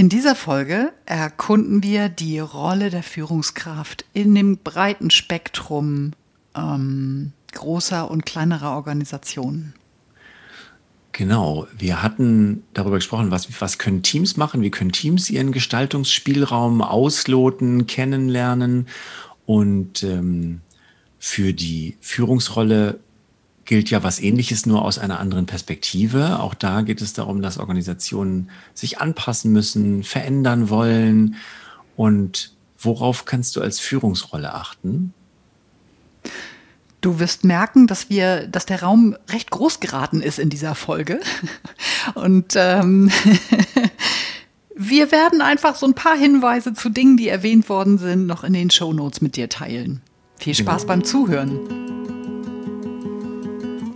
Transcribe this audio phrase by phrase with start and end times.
[0.00, 6.12] In dieser Folge erkunden wir die Rolle der Führungskraft in dem breiten Spektrum
[6.56, 9.74] ähm, großer und kleinerer Organisationen.
[11.12, 16.80] Genau, wir hatten darüber gesprochen, was, was können Teams machen, wie können Teams ihren Gestaltungsspielraum
[16.80, 18.88] ausloten, kennenlernen
[19.44, 20.62] und ähm,
[21.18, 23.00] für die Führungsrolle
[23.70, 26.40] gilt ja was ähnliches, nur aus einer anderen Perspektive.
[26.40, 31.36] Auch da geht es darum, dass Organisationen sich anpassen müssen, verändern wollen.
[31.94, 35.14] Und worauf kannst du als Führungsrolle achten?
[37.00, 41.20] Du wirst merken, dass wir, dass der Raum recht groß geraten ist in dieser Folge.
[42.14, 43.08] Und ähm,
[44.74, 48.52] wir werden einfach so ein paar Hinweise zu Dingen, die erwähnt worden sind, noch in
[48.52, 50.02] den Show Notes mit dir teilen.
[50.40, 50.88] Viel Spaß genau.
[50.88, 51.99] beim Zuhören.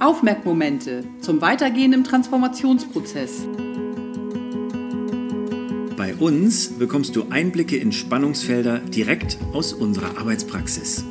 [0.01, 3.47] Aufmerkmomente zum Weitergehen im Transformationsprozess.
[5.97, 11.05] Bei uns bekommst du Einblicke in Spannungsfelder direkt aus unserer Arbeitspraxis.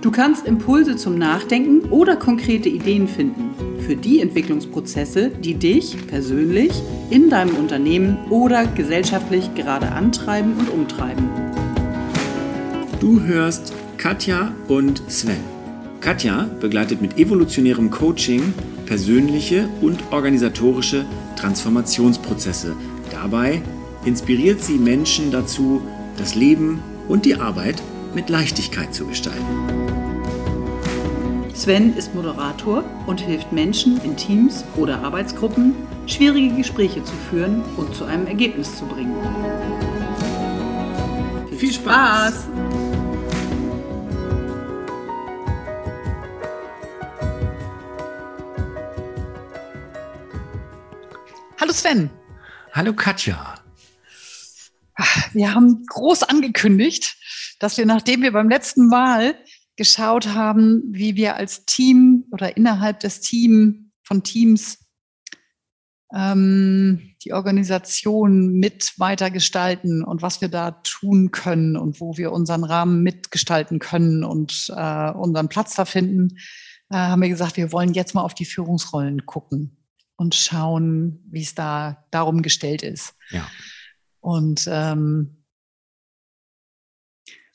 [0.00, 3.54] Du kannst Impulse zum Nachdenken oder konkrete Ideen finden
[3.86, 6.72] für die Entwicklungsprozesse, die dich persönlich
[7.10, 11.28] in deinem Unternehmen oder gesellschaftlich gerade antreiben und umtreiben.
[13.00, 15.40] Du hörst Katja und Sven.
[16.00, 18.52] Katja begleitet mit evolutionärem Coaching
[18.84, 21.04] persönliche und organisatorische
[21.36, 22.76] Transformationsprozesse.
[23.10, 23.62] Dabei
[24.04, 25.80] inspiriert sie Menschen dazu,
[26.18, 27.82] das Leben und die Arbeit
[28.14, 29.44] mit Leichtigkeit zu gestalten.
[31.54, 35.74] Sven ist Moderator und hilft Menschen in Teams oder Arbeitsgruppen,
[36.06, 39.16] schwierige Gespräche zu führen und zu einem Ergebnis zu bringen.
[41.56, 42.48] Viel Spaß!
[51.76, 52.08] Sven.
[52.72, 53.54] Hallo Katja.
[55.34, 57.18] Wir haben groß angekündigt,
[57.60, 59.34] dass wir, nachdem wir beim letzten Mal
[59.76, 64.78] geschaut haben, wie wir als Team oder innerhalb des Team von Teams
[66.14, 72.32] ähm, die Organisation mit weiter gestalten und was wir da tun können und wo wir
[72.32, 76.38] unseren Rahmen mitgestalten können und äh, unseren Platz da finden,
[76.88, 79.76] äh, haben wir gesagt, wir wollen jetzt mal auf die Führungsrollen gucken
[80.16, 83.14] und schauen, wie es da darum gestellt ist.
[83.30, 83.46] Ja.
[84.20, 85.44] Und ähm,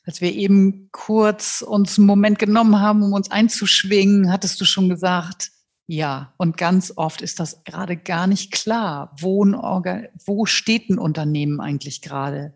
[0.04, 4.88] als wir eben kurz uns einen Moment genommen haben, um uns einzuschwingen, hattest du schon
[4.88, 5.50] gesagt,
[5.86, 6.32] ja.
[6.38, 9.14] Und ganz oft ist das gerade gar nicht klar.
[9.18, 12.54] Wo, wo steht ein Unternehmen eigentlich gerade?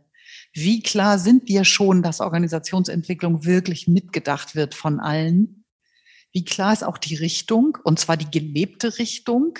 [0.52, 5.64] Wie klar sind wir schon, dass Organisationsentwicklung wirklich mitgedacht wird von allen?
[6.32, 7.76] Wie klar ist auch die Richtung?
[7.84, 9.58] Und zwar die gelebte Richtung.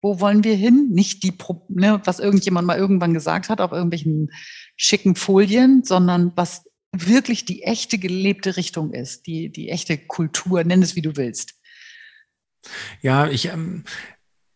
[0.00, 0.88] Wo wollen wir hin?
[0.90, 1.32] Nicht die,
[1.68, 4.30] ne, was irgendjemand mal irgendwann gesagt hat auf irgendwelchen
[4.76, 10.82] schicken Folien, sondern was wirklich die echte gelebte Richtung ist, die, die echte Kultur, nenn
[10.82, 11.54] es wie du willst.
[13.02, 13.84] Ja, ich, ähm,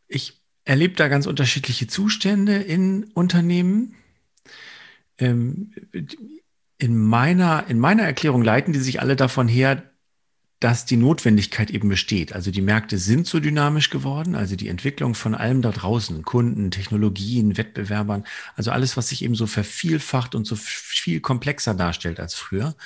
[0.09, 3.97] ich erlebe da ganz unterschiedliche Zustände in Unternehmen.
[5.19, 5.73] Ähm,
[6.79, 9.92] in, meiner, in meiner Erklärung leiten die sich alle davon her,
[10.63, 12.33] dass die Notwendigkeit eben besteht.
[12.35, 16.71] Also die Märkte sind so dynamisch geworden, also die Entwicklung von allem da draußen, Kunden,
[16.71, 18.25] Technologien, Wettbewerbern,
[18.55, 22.77] also alles, was sich eben so vervielfacht und so viel komplexer darstellt als früher,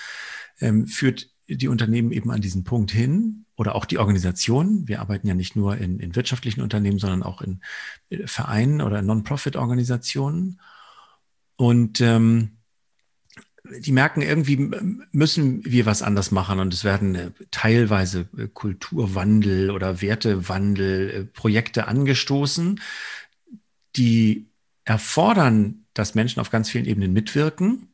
[0.58, 4.88] ähm, führt die Unternehmen eben an diesen Punkt hin oder auch die Organisationen.
[4.88, 7.60] Wir arbeiten ja nicht nur in, in wirtschaftlichen Unternehmen, sondern auch in
[8.08, 10.62] äh, Vereinen oder Non-Profit-Organisationen.
[11.56, 12.55] Und ähm,
[13.80, 14.70] die merken, irgendwie
[15.12, 21.24] müssen wir was anders machen und es werden äh, teilweise äh, Kulturwandel oder Wertewandel, äh,
[21.24, 22.80] Projekte angestoßen,
[23.96, 24.48] die
[24.84, 27.88] erfordern, dass Menschen auf ganz vielen Ebenen mitwirken.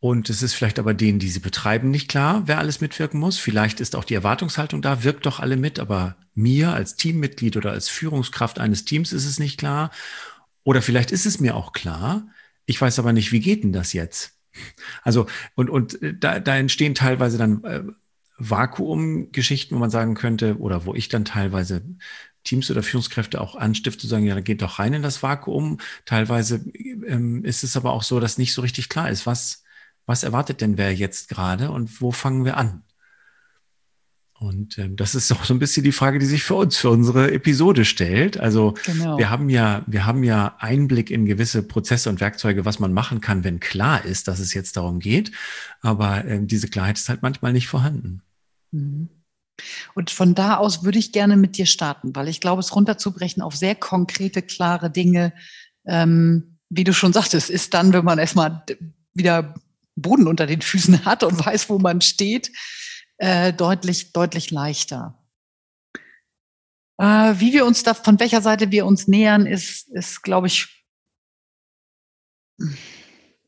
[0.00, 3.38] Und es ist vielleicht aber denen, die sie betreiben, nicht klar, wer alles mitwirken muss.
[3.38, 7.72] Vielleicht ist auch die Erwartungshaltung da, wirkt doch alle mit, aber mir als Teammitglied oder
[7.72, 9.90] als Führungskraft eines Teams ist es nicht klar.
[10.62, 12.28] Oder vielleicht ist es mir auch klar,
[12.68, 14.34] ich weiß aber nicht, wie geht denn das jetzt?
[15.02, 17.82] Also, und, und äh, da, da entstehen teilweise dann äh,
[18.36, 21.82] Vakuumgeschichten, wo man sagen könnte, oder wo ich dann teilweise
[22.44, 25.78] Teams oder Führungskräfte auch anstifte, zu sagen, ja, geht doch rein in das Vakuum.
[26.04, 29.64] Teilweise ähm, ist es aber auch so, dass nicht so richtig klar ist, was,
[30.04, 32.82] was erwartet denn wer jetzt gerade und wo fangen wir an?
[34.40, 36.90] Und ähm, das ist auch so ein bisschen die Frage, die sich für uns, für
[36.90, 38.38] unsere Episode stellt.
[38.38, 39.18] Also genau.
[39.18, 43.20] wir haben ja, wir haben ja Einblick in gewisse Prozesse und Werkzeuge, was man machen
[43.20, 45.32] kann, wenn klar ist, dass es jetzt darum geht.
[45.80, 48.22] Aber ähm, diese Klarheit ist halt manchmal nicht vorhanden.
[48.70, 49.08] Mhm.
[49.94, 53.42] Und von da aus würde ich gerne mit dir starten, weil ich glaube, es runterzubrechen
[53.42, 55.32] auf sehr konkrete, klare Dinge,
[55.84, 58.62] ähm, wie du schon sagtest, ist dann, wenn man erstmal
[59.14, 59.54] wieder
[59.96, 62.52] Boden unter den Füßen hat und weiß, wo man steht,
[63.18, 65.18] äh, deutlich, deutlich leichter.
[66.98, 70.84] Äh, wie wir uns da, von welcher Seite wir uns nähern, ist, ist, glaube ich,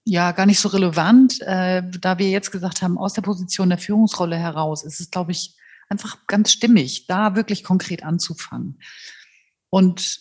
[0.05, 1.41] ja, gar nicht so relevant.
[1.41, 5.33] Äh, da wir jetzt gesagt haben, aus der Position der Führungsrolle heraus, ist es, glaube
[5.33, 5.57] ich,
[5.89, 8.81] einfach ganz stimmig, da wirklich konkret anzufangen.
[9.69, 10.21] Und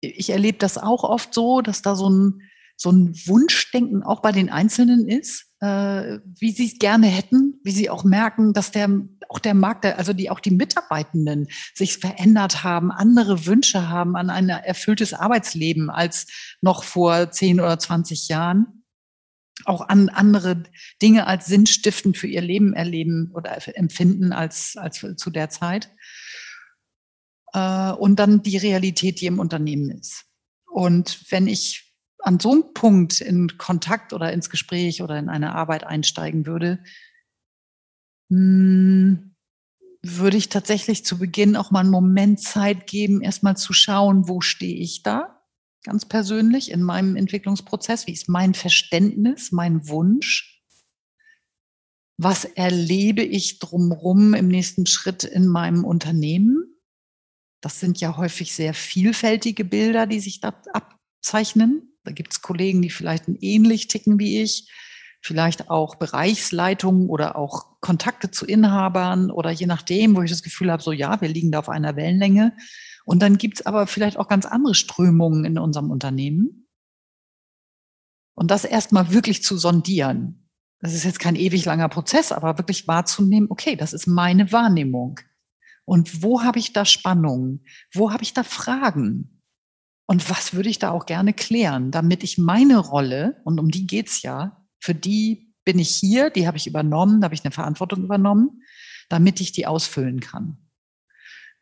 [0.00, 2.42] ich erlebe das auch oft so, dass da so ein,
[2.76, 7.90] so ein Wunschdenken auch bei den Einzelnen ist, wie sie es gerne hätten, wie sie
[7.90, 8.88] auch merken, dass der
[9.28, 14.30] auch der Markt, also die auch die Mitarbeitenden sich verändert haben, andere Wünsche haben an
[14.30, 16.26] ein erfülltes Arbeitsleben als
[16.60, 18.84] noch vor 10 oder 20 Jahren.
[19.64, 20.64] Auch an andere
[21.00, 25.90] Dinge als sinnstiftend für ihr Leben erleben oder empfinden als, als zu der Zeit.
[27.52, 30.24] Äh, und dann die Realität, die im Unternehmen ist.
[30.66, 31.83] Und wenn ich
[32.24, 36.82] an so einem Punkt in Kontakt oder ins Gespräch oder in eine Arbeit einsteigen würde,
[38.30, 39.34] hm,
[40.02, 44.40] würde ich tatsächlich zu Beginn auch mal einen Moment Zeit geben, erstmal zu schauen, wo
[44.40, 45.42] stehe ich da,
[45.82, 50.62] ganz persönlich in meinem Entwicklungsprozess, wie ist mein Verständnis, mein Wunsch,
[52.16, 56.74] was erlebe ich drumherum im nächsten Schritt in meinem Unternehmen.
[57.60, 61.93] Das sind ja häufig sehr vielfältige Bilder, die sich da abzeichnen.
[62.04, 64.70] Da gibt es Kollegen, die vielleicht ähnlich ticken wie ich,
[65.20, 70.70] vielleicht auch Bereichsleitungen oder auch Kontakte zu Inhabern oder je nachdem, wo ich das Gefühl
[70.70, 72.54] habe, so ja, wir liegen da auf einer Wellenlänge.
[73.06, 76.68] Und dann gibt es aber vielleicht auch ganz andere Strömungen in unserem Unternehmen.
[78.34, 80.50] Und das erstmal wirklich zu sondieren.
[80.80, 85.20] Das ist jetzt kein ewig langer Prozess, aber wirklich wahrzunehmen, okay, das ist meine Wahrnehmung.
[85.86, 87.64] Und wo habe ich da Spannungen?
[87.92, 89.33] Wo habe ich da Fragen?
[90.06, 93.86] Und was würde ich da auch gerne klären, damit ich meine Rolle, und um die
[93.86, 97.52] geht's ja, für die bin ich hier, die habe ich übernommen, da habe ich eine
[97.52, 98.62] Verantwortung übernommen,
[99.08, 100.58] damit ich die ausfüllen kann.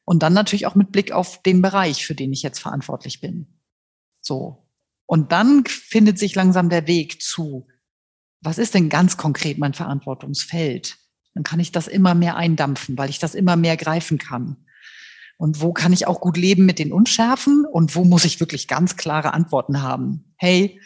[0.05, 3.61] Und dann natürlich auch mit Blick auf den Bereich, für den ich jetzt verantwortlich bin.
[4.21, 4.69] So.
[5.07, 7.69] Und dann findet sich langsam der Weg zu,
[8.41, 10.99] was ist denn ganz konkret mein Verantwortungsfeld?
[11.35, 14.67] Dann kann ich das immer mehr eindampfen, weil ich das immer mehr greifen kann.
[15.43, 17.65] Und wo kann ich auch gut leben mit den Unschärfen?
[17.65, 20.33] Und wo muss ich wirklich ganz klare Antworten haben?
[20.37, 20.81] Hey,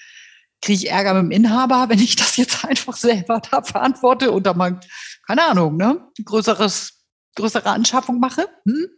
[0.63, 4.47] kriege ich Ärger mit dem Inhaber, wenn ich das jetzt einfach selber da verantworte und
[4.47, 4.81] da mal,
[5.27, 7.05] keine Ahnung, ne, größeres,
[7.35, 8.49] größere Anschaffung mache?
[8.65, 8.89] Hm?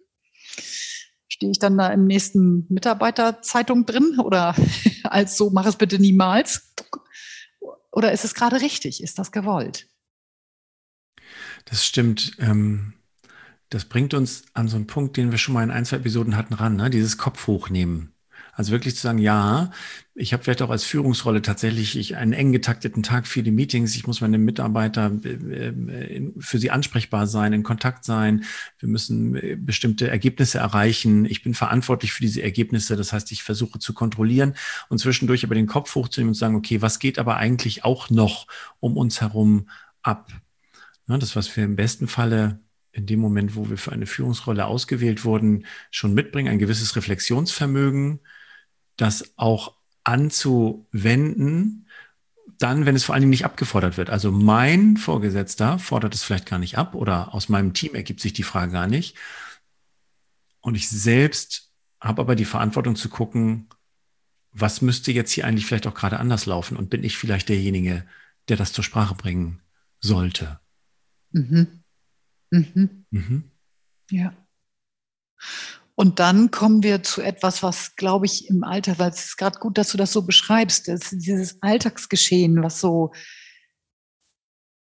[1.26, 4.54] Stehe ich dann da im nächsten Mitarbeiterzeitung drin oder
[5.02, 6.72] als so, mach es bitte niemals?
[7.90, 9.02] Oder ist es gerade richtig?
[9.02, 9.88] Ist das gewollt?
[11.64, 12.36] Das stimmt.
[12.38, 12.94] Ähm,
[13.70, 16.36] das bringt uns an so einen Punkt, den wir schon mal in ein, zwei Episoden
[16.36, 16.90] hatten, ran, ne?
[16.90, 18.14] dieses Kopf hochnehmen.
[18.58, 19.70] Also wirklich zu sagen, ja,
[20.16, 24.08] ich habe vielleicht auch als Führungsrolle tatsächlich ich einen eng getakteten Tag, viele Meetings, ich
[24.08, 28.42] muss meine Mitarbeiter äh, äh, für sie ansprechbar sein, in Kontakt sein,
[28.80, 33.44] wir müssen äh, bestimmte Ergebnisse erreichen, ich bin verantwortlich für diese Ergebnisse, das heißt, ich
[33.44, 34.54] versuche zu kontrollieren
[34.88, 38.10] und zwischendurch aber den Kopf hochzunehmen und zu sagen, okay, was geht aber eigentlich auch
[38.10, 38.48] noch
[38.80, 39.68] um uns herum
[40.02, 40.32] ab?
[41.06, 42.58] Das, was wir im besten Falle
[42.92, 48.20] in dem Moment, wo wir für eine Führungsrolle ausgewählt wurden, schon mitbringen, ein gewisses Reflexionsvermögen,
[48.96, 51.86] das auch anzuwenden,
[52.58, 54.10] dann, wenn es vor allen Dingen nicht abgefordert wird.
[54.10, 58.32] Also mein Vorgesetzter fordert es vielleicht gar nicht ab oder aus meinem Team ergibt sich
[58.32, 59.16] die Frage gar nicht.
[60.60, 61.70] Und ich selbst
[62.00, 63.68] habe aber die Verantwortung zu gucken,
[64.52, 68.04] was müsste jetzt hier eigentlich vielleicht auch gerade anders laufen und bin ich vielleicht derjenige,
[68.48, 69.60] der das zur Sprache bringen
[70.00, 70.58] sollte.
[71.30, 71.84] Mhm.
[72.50, 73.04] Mhm.
[73.10, 73.50] Mhm.
[74.10, 74.32] Ja.
[75.94, 79.58] Und dann kommen wir zu etwas, was, glaube ich, im Alter, weil es ist gerade
[79.58, 83.10] gut, dass du das so beschreibst, das ist dieses Alltagsgeschehen, was so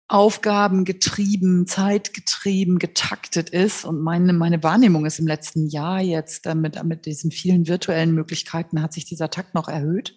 [0.06, 3.84] aufgabengetrieben, zeitgetrieben, getaktet ist.
[3.84, 8.80] Und meine, meine Wahrnehmung ist im letzten Jahr jetzt damit, mit diesen vielen virtuellen Möglichkeiten
[8.80, 10.16] hat sich dieser Takt noch erhöht,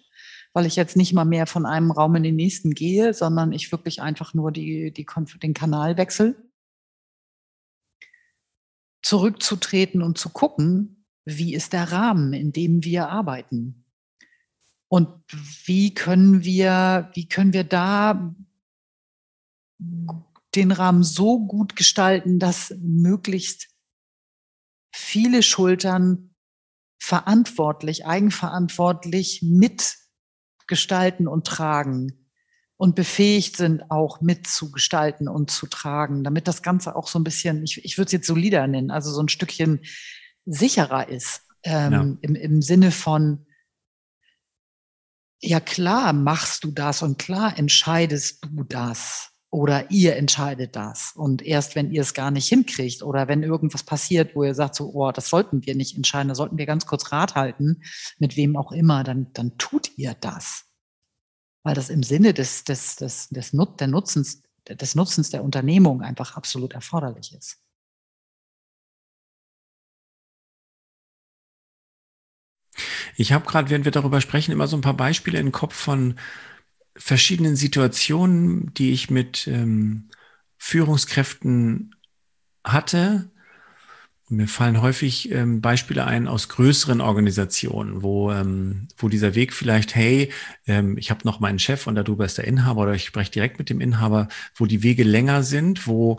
[0.54, 3.72] weil ich jetzt nicht mal mehr von einem Raum in den nächsten gehe, sondern ich
[3.72, 5.04] wirklich einfach nur die, die,
[5.42, 6.36] den Kanal wechsle
[9.02, 13.84] zurückzutreten und zu gucken, wie ist der Rahmen, in dem wir arbeiten?
[14.88, 15.08] Und
[15.64, 18.34] wie können wir, wie können wir da
[20.54, 23.68] den Rahmen so gut gestalten, dass möglichst
[24.94, 26.34] viele Schultern
[26.98, 32.21] verantwortlich, eigenverantwortlich mitgestalten und tragen
[32.82, 37.62] und befähigt sind, auch mitzugestalten und zu tragen, damit das Ganze auch so ein bisschen,
[37.62, 39.82] ich, ich würde es jetzt solider nennen, also so ein Stückchen
[40.46, 42.00] sicherer ist, ähm, ja.
[42.22, 43.46] im, im Sinne von,
[45.40, 51.12] ja klar machst du das und klar entscheidest du das oder ihr entscheidet das.
[51.14, 54.74] Und erst wenn ihr es gar nicht hinkriegt oder wenn irgendwas passiert, wo ihr sagt
[54.74, 57.82] so, oh, das sollten wir nicht entscheiden, da sollten wir ganz kurz Rat halten,
[58.18, 60.71] mit wem auch immer, dann, dann tut ihr das.
[61.62, 66.36] Weil das im Sinne des, des, des, des, der Nutzens, des Nutzens der Unternehmung einfach
[66.36, 67.62] absolut erforderlich ist.
[73.16, 76.18] Ich habe gerade, während wir darüber sprechen, immer so ein paar Beispiele im Kopf von
[76.96, 80.10] verschiedenen Situationen, die ich mit ähm,
[80.58, 81.94] Führungskräften
[82.64, 83.30] hatte.
[84.32, 89.94] Mir fallen häufig ähm, Beispiele ein aus größeren Organisationen, wo, ähm, wo dieser Weg vielleicht,
[89.94, 90.32] hey,
[90.66, 93.58] ähm, ich habe noch meinen Chef und darüber ist der Inhaber oder ich spreche direkt
[93.58, 96.18] mit dem Inhaber, wo die Wege länger sind, wo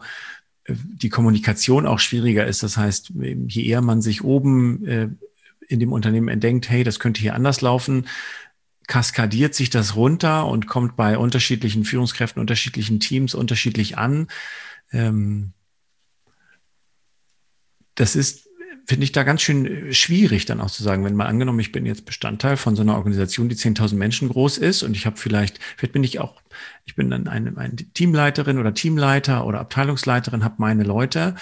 [0.65, 2.61] äh, die Kommunikation auch schwieriger ist.
[2.61, 3.13] Das heißt,
[3.47, 5.09] je eher man sich oben äh,
[5.67, 8.05] in dem Unternehmen entdenkt, hey, das könnte hier anders laufen,
[8.85, 14.27] kaskadiert sich das runter und kommt bei unterschiedlichen Führungskräften, unterschiedlichen Teams unterschiedlich an.
[14.91, 15.53] Ähm,
[17.95, 18.49] das ist,
[18.85, 21.85] finde ich, da ganz schön schwierig dann auch zu sagen, wenn mal angenommen, ich bin
[21.85, 25.59] jetzt Bestandteil von so einer Organisation, die 10.000 Menschen groß ist und ich habe vielleicht,
[25.77, 26.41] vielleicht bin ich auch,
[26.85, 31.35] ich bin dann eine, eine Teamleiterin oder Teamleiter oder Abteilungsleiterin, habe meine Leute.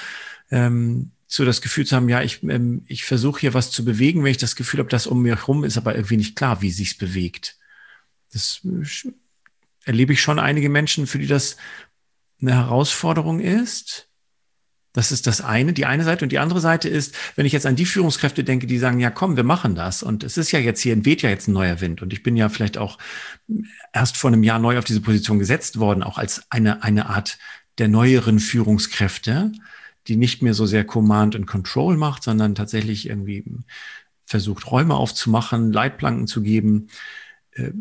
[0.51, 4.23] Ähm, so das Gefühl zu haben, ja, ich, ähm, ich versuche hier was zu bewegen,
[4.23, 6.71] wenn ich das Gefühl habe, dass um mir herum ist, aber irgendwie nicht klar, wie
[6.71, 7.57] sich's bewegt.
[8.33, 9.11] Das äh,
[9.85, 11.55] erlebe ich schon einige Menschen, für die das
[12.41, 14.09] eine Herausforderung ist.
[14.93, 16.25] Das ist das eine, die eine Seite.
[16.25, 19.09] Und die andere Seite ist, wenn ich jetzt an die Führungskräfte denke, die sagen, ja
[19.09, 20.03] komm, wir machen das.
[20.03, 22.01] Und es ist ja jetzt hier, weht ja jetzt ein neuer Wind.
[22.01, 22.97] Und ich bin ja vielleicht auch
[23.93, 27.37] erst vor einem Jahr neu auf diese Position gesetzt worden, auch als eine, eine Art
[27.77, 29.51] der neueren Führungskräfte
[30.07, 33.45] die nicht mehr so sehr Command and Control macht, sondern tatsächlich irgendwie
[34.25, 36.87] versucht, Räume aufzumachen, Leitplanken zu geben,
[37.51, 37.71] äh,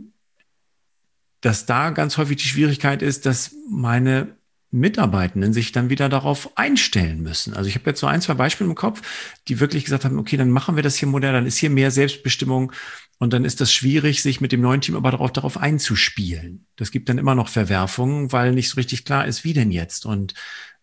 [1.41, 4.37] dass da ganz häufig die Schwierigkeit ist, dass meine
[4.73, 7.55] Mitarbeitenden sich dann wieder darauf einstellen müssen.
[7.55, 9.03] Also ich habe jetzt so ein, zwei Beispiele im Kopf,
[9.49, 11.91] die wirklich gesagt haben, okay, dann machen wir das hier modern, dann ist hier mehr
[11.91, 12.73] Selbstbestimmung
[13.19, 16.67] und dann ist das schwierig, sich mit dem neuen Team aber darauf, darauf einzuspielen.
[16.77, 20.07] Das gibt dann immer noch Verwerfungen, weil nicht so richtig klar ist, wie denn jetzt.
[20.07, 20.35] Und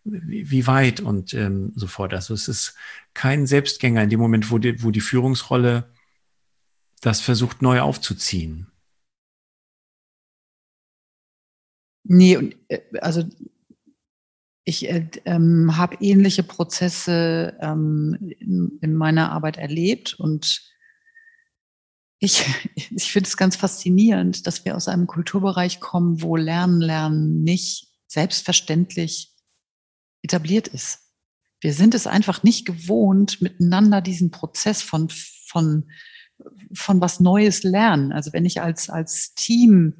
[0.04, 2.14] wie, wie weit und ähm, so fort.
[2.14, 2.76] Also es ist
[3.14, 5.92] kein Selbstgänger in dem Moment, wo die, wo die Führungsrolle
[7.02, 8.68] das versucht neu aufzuziehen.
[12.04, 13.24] Nee, und, äh, also
[14.68, 20.62] ich äh, ähm, habe ähnliche Prozesse ähm, in, in, meiner Arbeit erlebt und
[22.20, 22.44] ich,
[22.76, 27.88] ich finde es ganz faszinierend, dass wir aus einem Kulturbereich kommen, wo Lernen, Lernen nicht
[28.08, 29.34] selbstverständlich
[30.22, 31.00] etabliert ist.
[31.62, 35.08] Wir sind es einfach nicht gewohnt, miteinander diesen Prozess von,
[35.48, 35.90] von,
[36.74, 38.12] von was Neues lernen.
[38.12, 39.94] Also wenn ich als, als Team,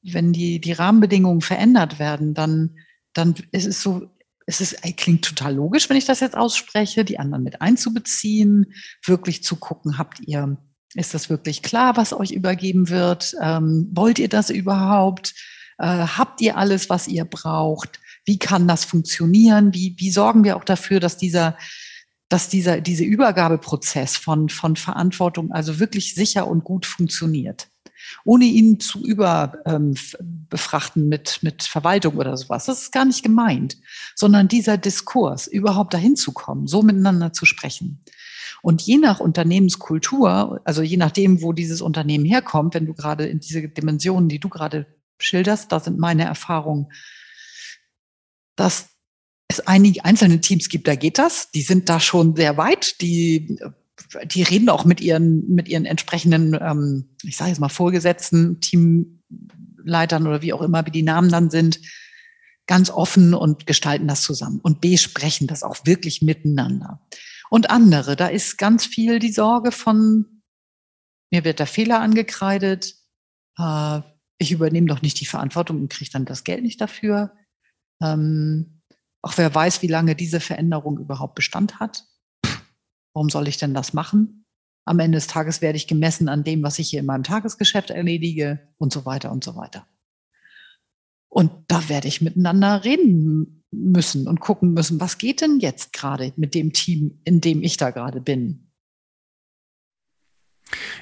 [0.00, 2.78] wenn die, die Rahmenbedingungen verändert werden, dann,
[3.18, 4.08] dann ist es so,
[4.46, 8.72] es ist, klingt total logisch, wenn ich das jetzt ausspreche, die anderen mit einzubeziehen,
[9.04, 10.56] wirklich zu gucken, habt ihr,
[10.94, 13.34] ist das wirklich klar, was euch übergeben wird?
[13.42, 15.34] Ähm, wollt ihr das überhaupt?
[15.76, 18.00] Äh, habt ihr alles, was ihr braucht?
[18.28, 19.72] wie kann das funktionieren?
[19.72, 21.56] Wie, wie sorgen wir auch dafür, dass dieser,
[22.28, 27.68] dass dieser, dieser Übergabeprozess von, von Verantwortung also wirklich sicher und gut funktioniert?
[28.24, 32.66] Ohne ihn zu überbefrachten ähm, mit, mit Verwaltung oder sowas.
[32.66, 33.78] Das ist gar nicht gemeint,
[34.14, 38.04] sondern dieser Diskurs, überhaupt dahin zu kommen, so miteinander zu sprechen.
[38.62, 43.40] Und je nach Unternehmenskultur, also je nachdem, wo dieses Unternehmen herkommt, wenn du gerade in
[43.40, 44.86] diese Dimensionen, die du gerade
[45.18, 46.88] schilderst, da sind meine Erfahrungen
[48.58, 48.90] dass
[49.48, 51.50] es einige einzelne Teams gibt, da geht das.
[51.52, 53.00] Die sind da schon sehr weit.
[53.00, 53.58] Die,
[54.26, 60.26] die reden auch mit ihren, mit ihren entsprechenden, ähm, ich sage jetzt mal, Vorgesetzten, Teamleitern
[60.26, 61.80] oder wie auch immer, wie die Namen dann sind,
[62.66, 67.00] ganz offen und gestalten das zusammen und besprechen das auch wirklich miteinander.
[67.50, 70.42] Und andere, da ist ganz viel die Sorge von,
[71.30, 72.94] mir wird der Fehler angekreidet,
[73.58, 74.00] äh,
[74.38, 77.34] ich übernehme doch nicht die Verantwortung und kriege dann das Geld nicht dafür.
[78.00, 78.82] Ähm,
[79.22, 82.04] auch wer weiß, wie lange diese Veränderung überhaupt Bestand hat.
[83.18, 84.44] Warum soll ich denn das machen?
[84.84, 87.90] Am Ende des Tages werde ich gemessen an dem, was ich hier in meinem Tagesgeschäft
[87.90, 89.88] erledige und so weiter und so weiter.
[91.28, 96.32] Und da werde ich miteinander reden müssen und gucken müssen, was geht denn jetzt gerade
[96.36, 98.70] mit dem Team, in dem ich da gerade bin.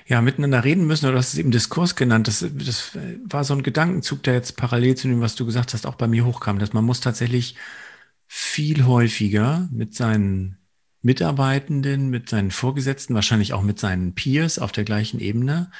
[0.06, 2.28] Ja, miteinander reden müssen, oder hast es eben Diskurs genannt.
[2.28, 5.84] Das, das war so ein Gedankenzug, der jetzt parallel zu dem, was du gesagt hast,
[5.84, 7.56] auch bei mir hochkam, dass man muss tatsächlich
[8.26, 10.56] viel häufiger mit seinen
[11.02, 15.70] Mitarbeitenden, mit seinen Vorgesetzten, wahrscheinlich auch mit seinen Peers auf der gleichen Ebene,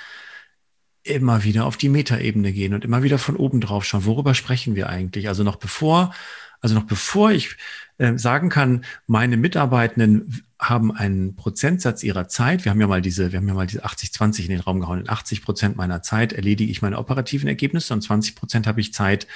[1.02, 4.04] immer wieder auf die Metaebene gehen und immer wieder von oben drauf schauen.
[4.04, 5.28] Worüber sprechen wir eigentlich?
[5.28, 6.12] Also noch bevor,
[6.60, 7.56] also noch bevor ich
[7.98, 12.64] äh, sagen kann, meine Mitarbeitenden haben einen Prozentsatz ihrer Zeit.
[12.64, 15.00] Wir haben ja mal diese, wir haben ja mal diese 80-20 in den Raum gehauen.
[15.00, 18.92] In 80 Prozent meiner Zeit erledige ich meine operativen Ergebnisse und 20 Prozent habe ich
[18.92, 19.26] Zeit,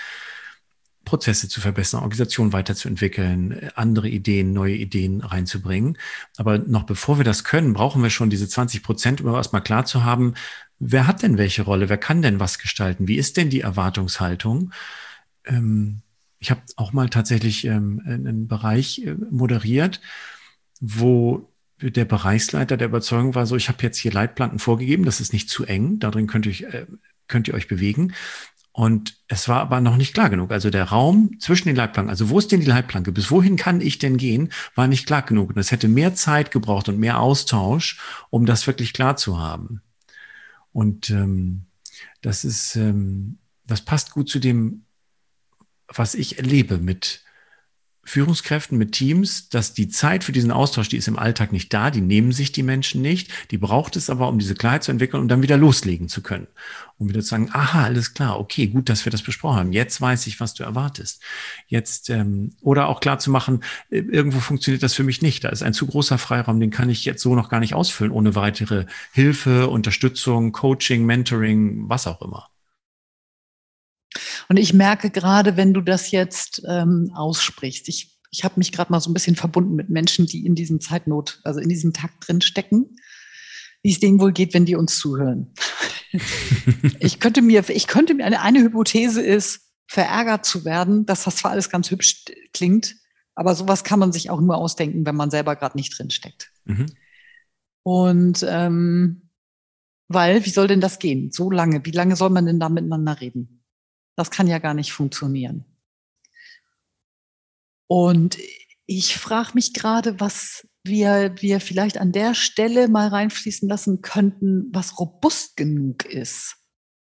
[1.11, 5.99] Prozesse zu verbessern, Organisation weiterzuentwickeln, andere Ideen, neue Ideen reinzubringen.
[6.37, 9.85] Aber noch bevor wir das können, brauchen wir schon diese 20 Prozent, um erstmal klar
[9.85, 10.35] zu haben,
[10.79, 14.73] wer hat denn welche Rolle, wer kann denn was gestalten, wie ist denn die Erwartungshaltung?
[15.45, 16.02] Ähm,
[16.38, 20.00] ich habe auch mal tatsächlich ähm, einen Bereich äh, moderiert,
[20.81, 21.50] wo
[21.81, 25.50] der Bereichsleiter der Überzeugung war, so ich habe jetzt hier Leitplanken vorgegeben, das ist nicht
[25.50, 26.87] zu eng, darin könnt ihr, äh,
[27.26, 28.12] könnt ihr euch bewegen.
[28.73, 30.53] Und es war aber noch nicht klar genug.
[30.53, 33.11] Also der Raum zwischen den Leitplanken, also wo ist denn die Leitplanke?
[33.11, 34.53] Bis wohin kann ich denn gehen?
[34.75, 35.50] War nicht klar genug.
[35.50, 38.00] Und es hätte mehr Zeit gebraucht und mehr Austausch,
[38.31, 39.83] um das wirklich klar zu haben.
[40.73, 41.67] Und ähm,
[42.23, 44.85] das ist, ähm, das passt gut zu dem,
[45.89, 47.25] was ich erlebe mit
[48.02, 51.90] Führungskräften, mit Teams, dass die Zeit für diesen Austausch, die ist im Alltag nicht da,
[51.90, 55.21] die nehmen sich die Menschen nicht, die braucht es aber, um diese Klarheit zu entwickeln
[55.21, 56.47] und um dann wieder loslegen zu können.
[56.99, 59.73] Um wieder zu sagen, aha, alles klar, okay, gut, dass wir das besprochen haben.
[59.73, 61.23] Jetzt weiß ich, was du erwartest.
[61.69, 65.45] Jetzt, ähm, oder auch klar zu machen, äh, irgendwo funktioniert das für mich nicht.
[65.45, 68.12] Da ist ein zu großer Freiraum, den kann ich jetzt so noch gar nicht ausfüllen,
[68.12, 72.50] ohne weitere Hilfe, Unterstützung, Coaching, Mentoring, was auch immer.
[74.49, 78.93] Und ich merke gerade, wenn du das jetzt ähm, aussprichst, ich, ich habe mich gerade
[78.93, 82.29] mal so ein bisschen verbunden mit Menschen, die in diesem Zeitnot, also in diesem Takt
[82.29, 82.97] drin stecken,
[83.83, 85.53] wie es denen wohl geht, wenn die uns zuhören.
[87.00, 91.37] ich könnte mir, ich könnte mir, eine, eine Hypothese ist, verärgert zu werden, dass das
[91.37, 92.97] zwar alles ganz hübsch klingt,
[93.35, 96.53] aber sowas kann man sich auch nur ausdenken, wenn man selber gerade nicht drin steckt.
[96.65, 96.87] Mhm.
[97.83, 99.31] Und ähm,
[100.09, 101.31] weil, wie soll denn das gehen?
[101.31, 103.60] So lange, wie lange soll man denn da miteinander reden?
[104.21, 105.65] Das kann ja gar nicht funktionieren.
[107.87, 108.37] Und
[108.85, 114.69] ich frage mich gerade, was wir, wir vielleicht an der Stelle mal reinfließen lassen könnten,
[114.75, 116.59] was robust genug ist,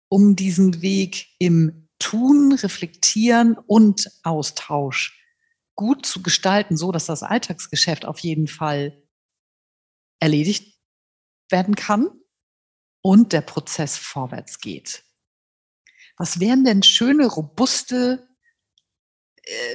[0.10, 5.15] um diesen Weg im Tun, Reflektieren und Austausch
[5.76, 9.04] gut zu gestalten, so dass das Alltagsgeschäft auf jeden Fall
[10.19, 10.80] erledigt
[11.52, 12.10] werden kann
[13.04, 15.06] und der Prozess vorwärts geht.
[16.17, 18.28] Was wären denn schöne, robuste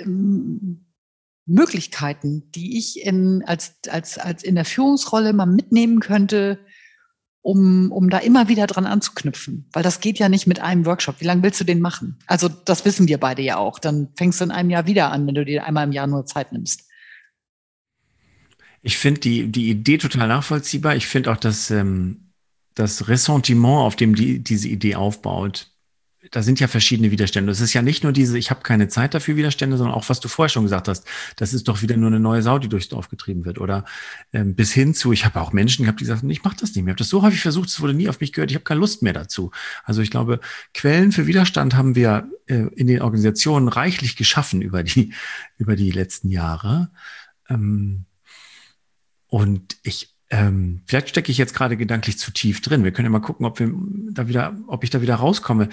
[0.03, 0.87] ähm,
[1.47, 6.59] Möglichkeiten, die ich in, als, als, als in der Führungsrolle mal mitnehmen könnte,
[7.41, 9.69] um, um da immer wieder dran anzuknüpfen.
[9.73, 11.21] Weil das geht ja nicht mit einem Workshop.
[11.21, 12.19] Wie lange willst du den machen?
[12.27, 13.79] Also das wissen wir beide ja auch.
[13.79, 16.27] Dann fängst du in einem Jahr wieder an, wenn du dir einmal im Jahr nur
[16.27, 16.85] Zeit nimmst.
[18.83, 20.95] Ich finde die, die Idee total nachvollziehbar.
[20.97, 22.33] Ich finde auch, dass ähm,
[22.75, 25.73] das Ressentiment, auf dem die, diese Idee aufbaut,
[26.33, 27.53] da sind ja verschiedene Widerstände.
[27.53, 30.19] Es ist ja nicht nur diese, ich habe keine Zeit dafür Widerstände, sondern auch, was
[30.19, 32.89] du vorher schon gesagt hast, das ist doch wieder nur eine neue Sau, die durchs
[32.89, 33.59] Dorf getrieben wird.
[33.59, 33.85] Oder
[34.33, 36.85] ähm, bis hin zu, ich habe auch Menschen gehabt, die sagten, ich mache das nicht
[36.85, 36.93] mehr.
[36.93, 38.81] Ich habe das so häufig versucht, es wurde nie auf mich gehört, ich habe keine
[38.81, 39.53] Lust mehr dazu.
[39.85, 40.41] Also ich glaube,
[40.75, 45.15] Quellen für Widerstand haben wir äh, in den Organisationen reichlich geschaffen über die,
[45.57, 46.91] über die letzten Jahre.
[47.49, 48.07] Ähm,
[49.29, 52.85] und ich ähm, vielleicht stecke ich jetzt gerade gedanklich zu tief drin.
[52.85, 53.73] Wir können ja mal gucken, ob wir
[54.11, 55.71] da wieder, ob ich da wieder rauskomme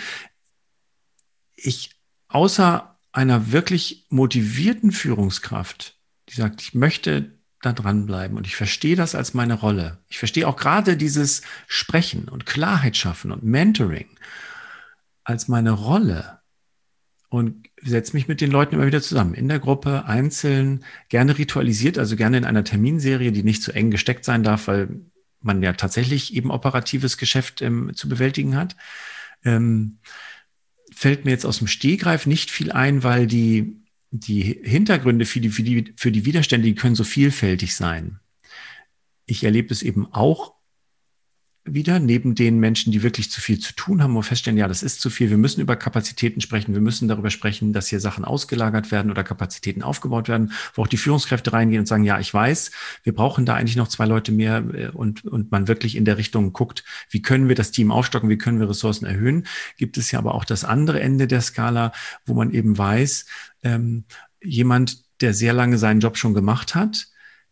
[1.65, 1.91] ich
[2.27, 5.97] außer einer wirklich motivierten Führungskraft,
[6.29, 9.99] die sagt, ich möchte da dranbleiben und ich verstehe das als meine Rolle.
[10.07, 14.07] Ich verstehe auch gerade dieses Sprechen und Klarheit schaffen und Mentoring
[15.23, 16.39] als meine Rolle
[17.29, 21.97] und setze mich mit den Leuten immer wieder zusammen, in der Gruppe, einzeln, gerne ritualisiert,
[21.97, 24.89] also gerne in einer Terminserie, die nicht zu eng gesteckt sein darf, weil
[25.41, 28.75] man ja tatsächlich eben operatives Geschäft ähm, zu bewältigen hat.
[29.43, 29.99] Ähm,
[30.95, 33.75] fällt mir jetzt aus dem Stehgreif nicht viel ein, weil die,
[34.11, 38.19] die Hintergründe für die, für, die, für die Widerstände, die können so vielfältig sein.
[39.25, 40.54] Ich erlebe es eben auch
[41.67, 44.83] wieder, neben den Menschen, die wirklich zu viel zu tun haben, wo feststellen, ja, das
[44.83, 48.23] ist zu viel, wir müssen über Kapazitäten sprechen, wir müssen darüber sprechen, dass hier Sachen
[48.23, 52.31] ausgelagert werden oder Kapazitäten aufgebaut werden, wo auch die Führungskräfte reingehen und sagen, ja, ich
[52.31, 52.69] weiß,
[53.03, 56.17] wir brauchen da eigentlich noch zwei Leute mehr äh, und, und man wirklich in der
[56.17, 59.47] Richtung guckt, wie können wir das Team aufstocken, wie können wir Ressourcen erhöhen,
[59.77, 61.93] gibt es ja aber auch das andere Ende der Skala,
[62.25, 63.25] wo man eben weiß,
[63.63, 64.05] ähm,
[64.39, 67.07] jemand, der sehr lange seinen Job schon gemacht hat,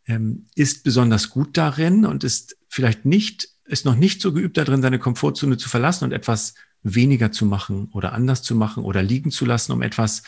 [0.06, 4.82] ähm, ist besonders gut darin und ist vielleicht nicht ist noch nicht so geübt darin,
[4.82, 9.32] seine Komfortzone zu verlassen und etwas weniger zu machen oder anders zu machen oder liegen
[9.32, 10.24] zu lassen, um etwas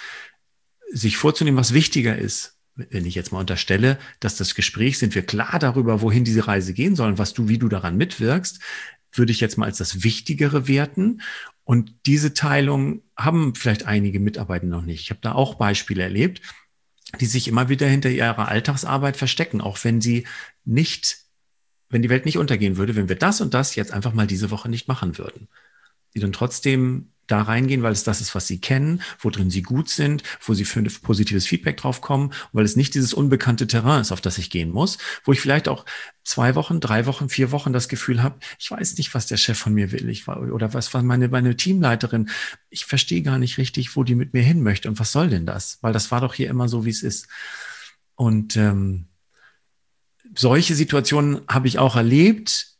[0.91, 2.57] sich vorzunehmen, was wichtiger ist.
[2.75, 6.73] Wenn ich jetzt mal unterstelle, dass das Gespräch sind wir klar darüber, wohin diese Reise
[6.73, 8.59] gehen soll und was du, wie du daran mitwirkst,
[9.13, 11.21] würde ich jetzt mal als das Wichtigere werten.
[11.63, 15.01] Und diese Teilung haben vielleicht einige Mitarbeiter noch nicht.
[15.01, 16.41] Ich habe da auch Beispiele erlebt,
[17.19, 20.27] die sich immer wieder hinter ihrer Alltagsarbeit verstecken, auch wenn sie
[20.65, 21.24] nicht,
[21.89, 24.51] wenn die Welt nicht untergehen würde, wenn wir das und das jetzt einfach mal diese
[24.51, 25.47] Woche nicht machen würden.
[26.13, 29.61] Die dann trotzdem da reingehen, weil es das ist, was sie kennen, wo drin sie
[29.61, 33.67] gut sind, wo sie für ein positives Feedback drauf kommen, weil es nicht dieses unbekannte
[33.67, 35.85] Terrain ist, auf das ich gehen muss, wo ich vielleicht auch
[36.23, 39.57] zwei Wochen, drei Wochen, vier Wochen das Gefühl habe, ich weiß nicht, was der Chef
[39.57, 42.29] von mir will, ich war, oder was war meine, meine Teamleiterin,
[42.69, 45.45] ich verstehe gar nicht richtig, wo die mit mir hin möchte und was soll denn
[45.45, 45.79] das?
[45.81, 47.27] Weil das war doch hier immer so, wie es ist.
[48.15, 49.07] Und ähm,
[50.35, 52.75] solche Situationen habe ich auch erlebt,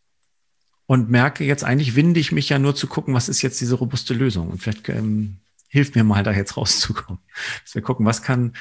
[0.88, 3.76] und merke jetzt eigentlich, winde ich mich ja nur zu gucken, was ist jetzt diese
[3.76, 4.50] robuste Lösung.
[4.50, 5.38] Und vielleicht ähm,
[5.68, 7.22] hilft mir mal da jetzt rauszukommen.
[7.63, 8.56] Dass wir gucken, was kann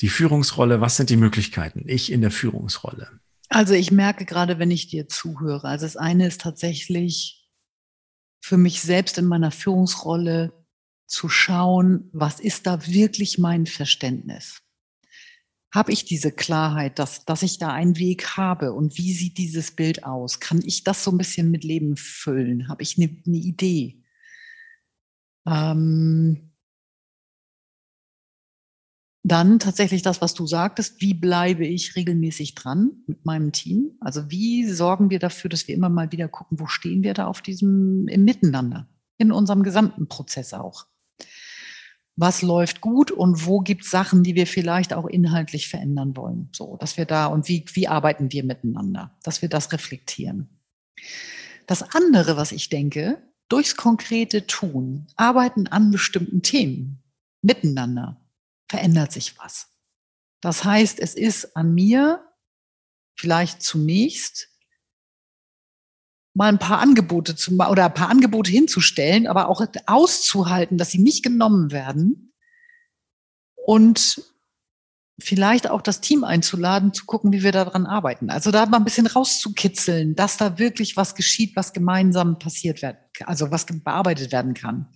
[0.00, 1.84] die Führungsrolle, was sind die Möglichkeiten?
[1.86, 3.10] Ich in der Führungsrolle.
[3.48, 7.48] Also ich merke gerade, wenn ich dir zuhöre, also das eine ist tatsächlich
[8.42, 10.52] für mich selbst in meiner Führungsrolle
[11.06, 14.62] zu schauen, was ist da wirklich mein Verständnis?
[15.72, 19.70] Habe ich diese Klarheit, dass, dass ich da einen Weg habe und wie sieht dieses
[19.70, 20.40] Bild aus?
[20.40, 22.68] Kann ich das so ein bisschen mit Leben füllen?
[22.68, 24.02] Habe ich eine, eine Idee?
[25.46, 26.50] Ähm,
[29.22, 33.92] dann tatsächlich das, was du sagtest, wie bleibe ich regelmäßig dran mit meinem Team?
[34.00, 37.26] Also wie sorgen wir dafür, dass wir immer mal wieder gucken, wo stehen wir da
[37.26, 40.86] auf diesem, im Miteinander, in unserem gesamten Prozess auch?
[42.16, 46.48] Was läuft gut und wo gibt es Sachen, die wir vielleicht auch inhaltlich verändern wollen.
[46.52, 50.48] So, dass wir da und wie, wie arbeiten wir miteinander, dass wir das reflektieren.
[51.66, 57.02] Das andere, was ich denke, durchs konkrete Tun, Arbeiten an bestimmten Themen
[57.42, 58.20] miteinander,
[58.68, 59.68] verändert sich was.
[60.40, 62.24] Das heißt, es ist an mir
[63.16, 64.49] vielleicht zunächst
[66.34, 70.98] mal ein paar Angebote zu oder ein paar Angebote hinzustellen, aber auch auszuhalten, dass sie
[70.98, 72.32] nicht genommen werden
[73.66, 74.22] und
[75.18, 78.30] vielleicht auch das Team einzuladen, zu gucken, wie wir daran arbeiten.
[78.30, 82.96] Also da mal ein bisschen rauszukitzeln, dass da wirklich was geschieht, was gemeinsam passiert wird,
[83.24, 84.88] also was bearbeitet werden kann.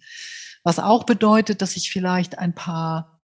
[0.62, 3.20] Was auch bedeutet, dass ich vielleicht ein paar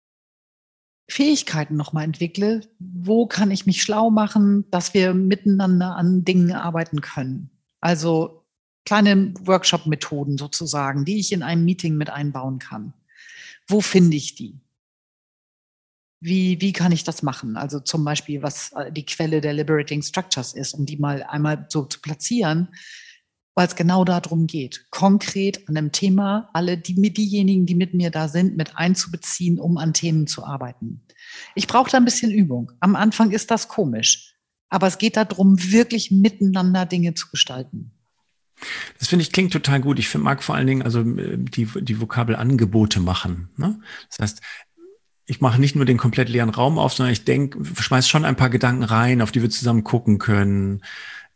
[1.09, 2.63] Fähigkeiten nochmal entwickle.
[2.79, 7.51] Wo kann ich mich schlau machen, dass wir miteinander an Dingen arbeiten können?
[7.87, 8.45] Also
[8.85, 12.95] kleine Workshop-Methoden sozusagen, die ich in einem Meeting mit einbauen kann.
[13.69, 14.59] Wo finde ich die?
[16.19, 17.57] Wie, wie kann ich das machen?
[17.57, 21.67] Also zum Beispiel, was äh, die Quelle der Liberating Structures ist, um die mal einmal
[21.69, 22.75] so zu platzieren,
[23.55, 28.11] weil es genau darum geht, konkret an einem Thema alle die, diejenigen, die mit mir
[28.11, 31.03] da sind, mit einzubeziehen, um an Themen zu arbeiten.
[31.55, 32.73] Ich brauche da ein bisschen Übung.
[32.81, 34.36] Am Anfang ist das komisch.
[34.69, 37.93] Aber es geht darum, wirklich miteinander Dinge zu gestalten.
[38.99, 39.99] Das finde ich klingt total gut.
[39.99, 43.51] Ich mag vor allen Dingen also äh, die, die Vokabel Angebote machen.
[43.57, 43.81] Ne?
[44.09, 44.41] Das heißt,
[45.27, 48.37] ich mache nicht nur den komplett leeren Raum auf, sondern ich denke, schmeiß schon ein
[48.37, 50.83] paar Gedanken rein, auf die wir zusammen gucken können.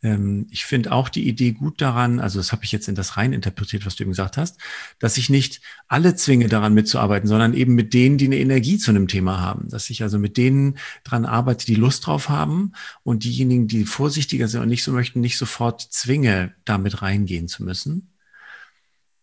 [0.03, 3.17] Ähm, ich finde auch die Idee gut daran, also das habe ich jetzt in das
[3.17, 4.59] rein interpretiert, was du eben gesagt hast,
[4.99, 8.91] dass ich nicht alle zwinge, daran mitzuarbeiten, sondern eben mit denen, die eine Energie zu
[8.91, 9.69] einem Thema haben.
[9.69, 14.49] Dass ich also mit denen dran arbeite, die Lust drauf haben und diejenigen, die vorsichtiger
[14.49, 18.15] sind und nicht so möchten, nicht sofort zwinge, damit reingehen zu müssen.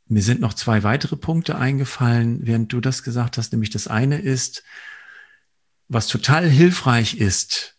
[0.10, 4.20] Mir sind noch zwei weitere Punkte eingefallen, während du das gesagt hast, nämlich das eine
[4.20, 4.64] ist,
[5.90, 7.76] was total hilfreich ist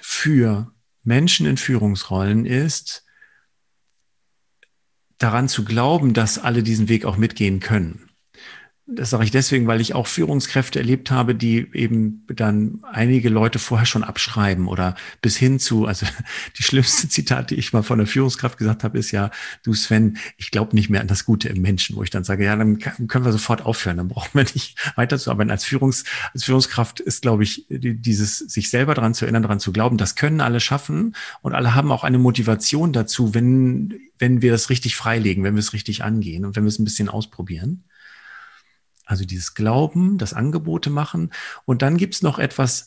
[0.00, 0.72] für
[1.08, 3.04] Menschen in Führungsrollen ist,
[5.16, 8.07] daran zu glauben, dass alle diesen Weg auch mitgehen können.
[8.90, 13.58] Das sage ich deswegen, weil ich auch Führungskräfte erlebt habe, die eben dann einige Leute
[13.58, 16.06] vorher schon abschreiben oder bis hin zu, also
[16.58, 19.30] die schlimmste Zitat, die ich mal von der Führungskraft gesagt habe, ist ja,
[19.62, 22.46] du Sven, ich glaube nicht mehr an das Gute im Menschen, wo ich dann sage,
[22.46, 25.50] ja, dann können wir sofort aufhören, dann brauchen wir nicht weiterzuarbeiten.
[25.50, 29.70] Als, Führungs, als Führungskraft ist, glaube ich, dieses sich selber daran zu erinnern, daran zu
[29.70, 34.50] glauben, das können alle schaffen und alle haben auch eine Motivation dazu, wenn, wenn wir
[34.50, 37.84] das richtig freilegen, wenn wir es richtig angehen und wenn wir es ein bisschen ausprobieren.
[39.08, 41.30] Also dieses Glauben, das Angebote machen.
[41.64, 42.84] Und dann gibt's noch etwas,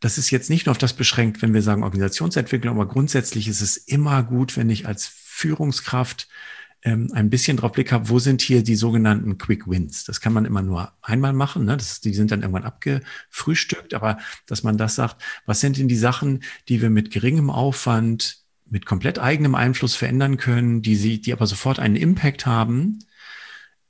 [0.00, 3.62] das ist jetzt nicht nur auf das beschränkt, wenn wir sagen Organisationsentwicklung, aber grundsätzlich ist
[3.62, 6.28] es immer gut, wenn ich als Führungskraft
[6.82, 10.04] ähm, ein bisschen drauf Blick habe, wo sind hier die sogenannten Quick Wins.
[10.04, 11.78] Das kann man immer nur einmal machen, ne?
[11.78, 15.96] das, die sind dann irgendwann abgefrühstückt, aber dass man das sagt, was sind denn die
[15.96, 21.32] Sachen, die wir mit geringem Aufwand mit komplett eigenem Einfluss verändern können, die sie, die
[21.32, 22.98] aber sofort einen Impact haben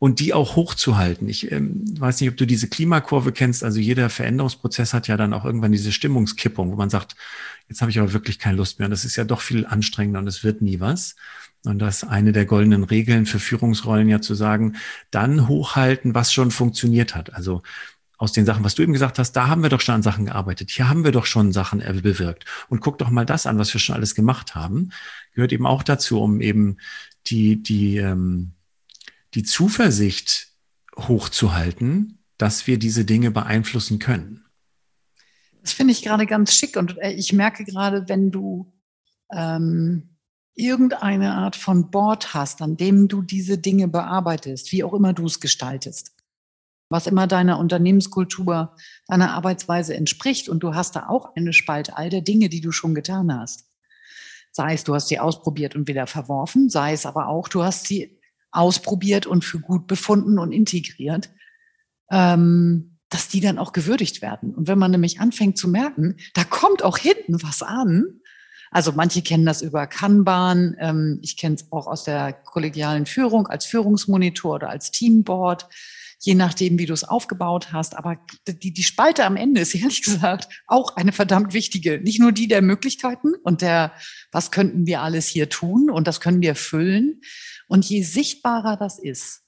[0.03, 1.29] und die auch hochzuhalten.
[1.29, 3.63] Ich ähm, weiß nicht, ob du diese Klimakurve kennst.
[3.63, 7.15] Also jeder Veränderungsprozess hat ja dann auch irgendwann diese Stimmungskippung, wo man sagt,
[7.69, 8.87] jetzt habe ich aber wirklich keine Lust mehr.
[8.87, 11.15] Und das ist ja doch viel anstrengender und es wird nie was.
[11.65, 14.75] Und das ist eine der goldenen Regeln für Führungsrollen ja zu sagen,
[15.13, 17.33] dann hochhalten, was schon funktioniert hat.
[17.35, 17.63] Also
[18.19, 20.25] aus den Sachen, was du eben gesagt hast, da haben wir doch schon an Sachen
[20.25, 20.73] gearbeitet.
[20.73, 22.45] Hier haben wir doch schon Sachen bewirkt.
[22.69, 24.91] Und guck doch mal das an, was wir schon alles gemacht haben.
[25.35, 26.79] Gehört eben auch dazu, um eben
[27.29, 28.55] die, die, ähm,
[29.35, 30.49] die Zuversicht
[30.97, 34.45] hochzuhalten, dass wir diese Dinge beeinflussen können.
[35.63, 38.73] Das finde ich gerade ganz schick und äh, ich merke gerade, wenn du
[39.33, 40.17] ähm,
[40.55, 45.27] irgendeine Art von Board hast, an dem du diese Dinge bearbeitest, wie auch immer du
[45.27, 46.13] es gestaltest,
[46.89, 48.75] was immer deiner Unternehmenskultur,
[49.07, 52.73] deiner Arbeitsweise entspricht und du hast da auch eine Spalte all der Dinge, die du
[52.73, 53.71] schon getan hast.
[54.51, 57.87] Sei es, du hast sie ausprobiert und wieder verworfen, sei es aber auch, du hast
[57.87, 58.21] sie
[58.53, 61.31] ausprobiert und für gut befunden und integriert,
[62.11, 64.55] ähm, dass die dann auch gewürdigt werden.
[64.55, 68.21] Und wenn man nämlich anfängt zu merken, da kommt auch hinten was an,
[68.73, 73.47] also manche kennen das über Kanban, ähm, ich kenne es auch aus der kollegialen Führung
[73.47, 75.69] als Führungsmonitor oder als Teamboard,
[76.21, 77.95] je nachdem, wie du es aufgebaut hast.
[77.95, 78.17] Aber
[78.49, 82.01] die, die Spalte am Ende ist ehrlich gesagt auch eine verdammt wichtige.
[82.01, 83.93] Nicht nur die der Möglichkeiten und der,
[84.33, 87.21] was könnten wir alles hier tun und das können wir füllen,
[87.69, 89.43] und je sichtbarer das ist,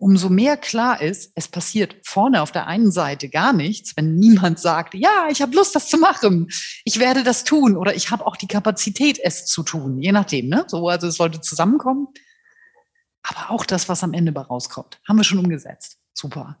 [0.00, 4.58] umso mehr klar ist, es passiert vorne auf der einen Seite gar nichts, wenn niemand
[4.58, 6.48] sagt, ja, ich habe Lust, das zu machen,
[6.84, 10.48] ich werde das tun oder ich habe auch die Kapazität, es zu tun, je nachdem.
[10.48, 10.64] Ne?
[10.68, 12.08] So, also es sollte zusammenkommen.
[13.22, 15.98] Aber auch das, was am Ende bei rauskommt, haben wir schon umgesetzt.
[16.14, 16.58] Super.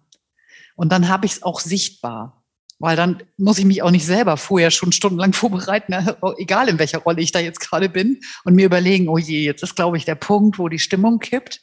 [0.76, 2.39] Und dann habe ich es auch sichtbar.
[2.80, 6.16] Weil dann muss ich mich auch nicht selber vorher schon stundenlang vorbereiten, ne?
[6.38, 9.62] egal in welcher Rolle ich da jetzt gerade bin, und mir überlegen, oh je, jetzt
[9.62, 11.60] ist, glaube ich, der Punkt, wo die Stimmung kippt.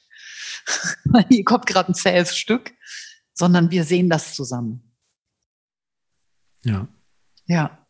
[1.29, 2.71] Hier kommt gerade ein zähes Stück,
[3.33, 4.95] sondern wir sehen das zusammen.
[6.63, 6.87] Ja.
[7.47, 7.85] Ja.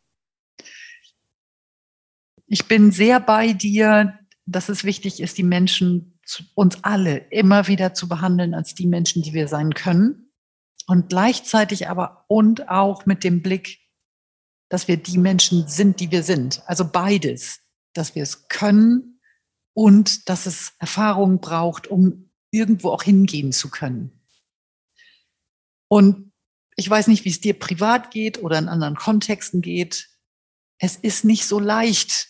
[2.46, 6.20] Ich bin sehr bei dir, dass es wichtig ist, die Menschen,
[6.56, 10.27] uns alle immer wieder zu behandeln als die Menschen, die wir sein können
[10.88, 13.80] und gleichzeitig aber und auch mit dem Blick,
[14.70, 16.64] dass wir die Menschen sind, die wir sind.
[16.66, 17.60] Also beides,
[17.94, 19.22] dass wir es können
[19.74, 24.24] und dass es Erfahrung braucht, um irgendwo auch hingehen zu können.
[25.90, 26.32] Und
[26.76, 30.10] ich weiß nicht, wie es dir privat geht oder in anderen Kontexten geht.
[30.80, 32.30] Es ist nicht so leicht,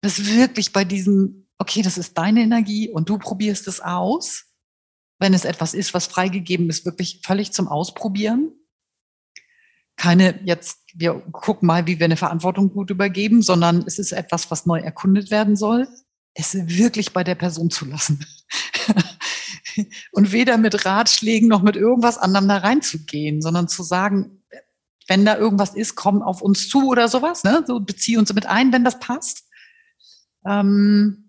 [0.00, 4.51] das wirklich bei diesem, okay, das ist deine Energie und du probierst es aus
[5.22, 8.52] wenn es etwas ist, was freigegeben ist, wirklich völlig zum Ausprobieren.
[9.96, 14.50] Keine jetzt, wir gucken mal, wie wir eine Verantwortung gut übergeben, sondern es ist etwas,
[14.50, 15.88] was neu erkundet werden soll,
[16.34, 18.26] es wirklich bei der Person zu lassen.
[20.12, 24.42] Und weder mit Ratschlägen noch mit irgendwas anderem da reinzugehen, sondern zu sagen,
[25.08, 27.64] wenn da irgendwas ist, komm auf uns zu oder sowas, ne?
[27.66, 29.44] So bezieh uns mit ein, wenn das passt.
[30.44, 31.21] Ähm,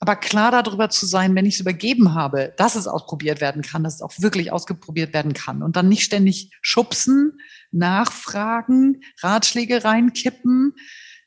[0.00, 3.82] aber klar darüber zu sein, wenn ich es übergeben habe, dass es ausprobiert werden kann,
[3.82, 7.40] dass es auch wirklich ausprobiert werden kann und dann nicht ständig schubsen,
[7.72, 10.74] nachfragen, Ratschläge reinkippen,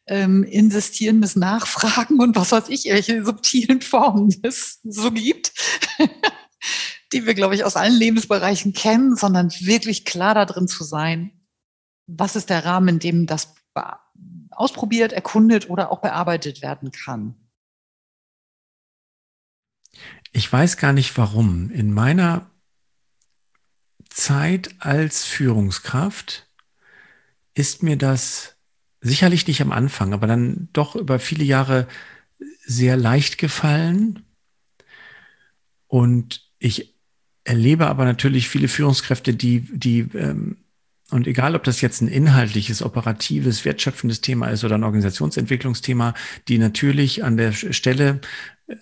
[0.07, 5.51] ähm, insistierendes Nachfragen und was weiß ich, welche subtilen Formen es so gibt,
[7.13, 11.31] die wir, glaube ich, aus allen Lebensbereichen kennen, sondern wirklich klar darin zu sein,
[12.07, 13.53] was ist der Rahmen, in dem das
[14.51, 17.35] ausprobiert, erkundet oder auch bearbeitet werden kann.
[20.31, 21.69] Ich weiß gar nicht warum.
[21.71, 22.49] In meiner
[24.09, 26.47] Zeit als Führungskraft
[27.53, 28.55] ist mir das
[29.01, 31.87] sicherlich nicht am Anfang, aber dann doch über viele Jahre
[32.63, 34.23] sehr leicht gefallen.
[35.87, 36.95] Und ich
[37.43, 40.57] erlebe aber natürlich viele Führungskräfte, die, die ähm,
[41.11, 46.13] und egal, ob das jetzt ein inhaltliches, operatives, wertschöpfendes Thema ist oder ein Organisationsentwicklungsthema,
[46.47, 48.21] die natürlich an der Stelle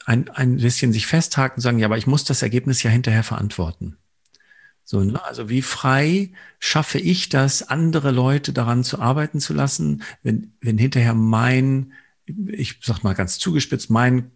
[0.05, 3.23] ein, ein bisschen sich festhaken und sagen, ja, aber ich muss das Ergebnis ja hinterher
[3.23, 3.97] verantworten.
[4.83, 5.23] So, ne?
[5.23, 10.77] Also wie frei schaffe ich das, andere Leute daran zu arbeiten zu lassen, wenn, wenn
[10.77, 11.93] hinterher mein,
[12.25, 14.31] ich sag mal ganz zugespitzt, mein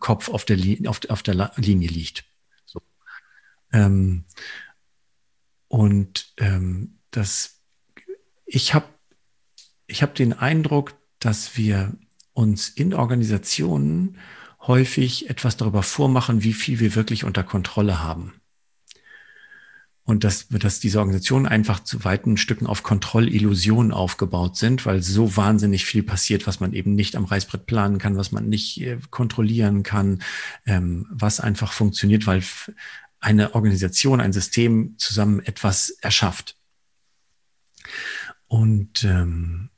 [0.00, 2.24] Kopf auf der, auf, auf der Linie liegt.
[2.64, 2.82] So.
[3.72, 4.24] Ähm,
[5.68, 7.60] und ähm, das,
[8.44, 8.86] ich habe
[9.86, 11.92] ich hab den Eindruck, dass wir
[12.32, 14.18] uns in Organisationen
[14.66, 18.34] häufig etwas darüber vormachen, wie viel wir wirklich unter Kontrolle haben.
[20.04, 25.36] und dass, dass diese Organisationen einfach zu weiten Stücken auf Kontrollillusionen aufgebaut sind, weil so
[25.36, 28.98] wahnsinnig viel passiert, was man eben nicht am Reißbrett planen kann, was man nicht äh,
[29.10, 30.22] kontrollieren kann,
[30.66, 32.42] ähm, was einfach funktioniert, weil
[33.20, 36.56] eine Organisation, ein System zusammen etwas erschafft.
[38.48, 39.70] Und ähm,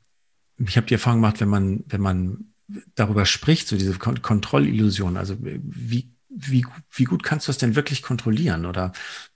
[0.57, 2.53] ich habe die Erfahrung gemacht, wenn man, wenn man
[2.95, 8.01] darüber spricht, so diese Kontrollillusion, also wie wie, wie gut kannst du es denn wirklich
[8.01, 8.65] kontrollieren?
[8.65, 8.91] Oder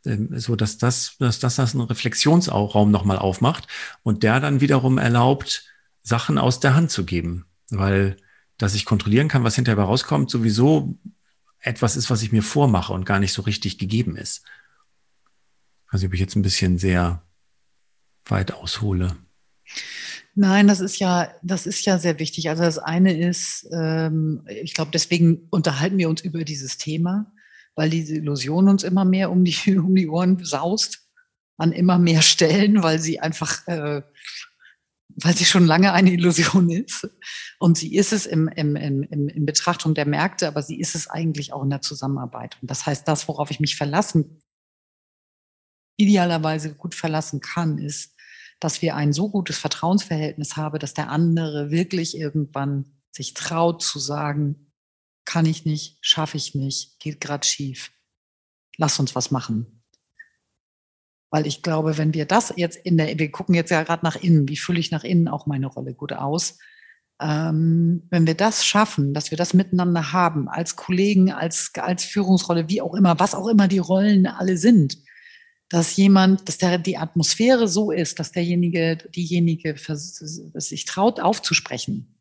[0.06, 3.68] ähm, so, dass das, dass das, das einen Reflexionsraum nochmal aufmacht
[4.04, 5.66] und der dann wiederum erlaubt,
[6.02, 7.46] Sachen aus der Hand zu geben.
[7.70, 8.18] Weil,
[8.58, 10.98] dass ich kontrollieren kann, was hinterher rauskommt, sowieso
[11.60, 14.44] etwas ist, was ich mir vormache und gar nicht so richtig gegeben ist.
[15.88, 17.24] Also, ob ich jetzt ein bisschen sehr
[18.32, 19.16] weit aushole.
[20.36, 22.50] Nein, das ist ja, das ist ja sehr wichtig.
[22.50, 27.32] Also das eine ist, ähm, ich glaube, deswegen unterhalten wir uns über dieses Thema,
[27.76, 31.06] weil diese Illusion uns immer mehr um die, um die Ohren saust
[31.58, 34.02] an immer mehr Stellen, weil sie einfach, äh,
[35.10, 37.10] weil sie schon lange eine Illusion ist.
[37.60, 41.10] Und sie ist es im, im, im, in Betrachtung der Märkte, aber sie ist es
[41.10, 42.58] eigentlich auch in der Zusammenarbeit.
[42.62, 44.42] Und das heißt, das, worauf ich mich verlassen,
[45.98, 48.16] idealerweise gut verlassen kann, ist,
[48.60, 54.00] dass wir ein so gutes Vertrauensverhältnis haben, dass der andere wirklich irgendwann sich traut zu
[54.00, 54.72] sagen,
[55.26, 57.92] kann ich nicht, schaffe ich nicht, geht gerade schief.
[58.78, 59.84] Lass uns was machen.
[61.30, 64.16] Weil ich glaube, wenn wir das jetzt in der, wir gucken jetzt ja gerade nach
[64.16, 66.58] innen, wie fülle ich nach innen auch meine Rolle gut aus?
[67.22, 72.70] Ähm, wenn wir das schaffen, dass wir das miteinander haben, als Kollegen, als, als Führungsrolle,
[72.70, 74.98] wie auch immer, was auch immer die Rollen alle sind,
[75.70, 82.20] dass jemand, dass der, die Atmosphäre so ist, dass derjenige, diejenige sich traut aufzusprechen,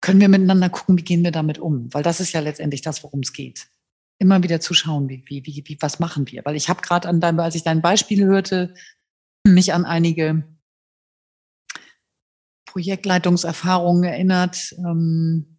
[0.00, 1.92] können wir miteinander gucken, wie gehen wir damit um?
[1.92, 3.68] Weil das ist ja letztendlich das, worum es geht.
[4.18, 6.44] Immer wieder zu schauen, wie, wie, wie, wie was machen wir?
[6.44, 8.74] Weil ich habe gerade an deinem, als ich dein Beispiel hörte,
[9.44, 10.44] mich an einige
[12.66, 15.58] Projektleitungserfahrungen erinnert, ähm,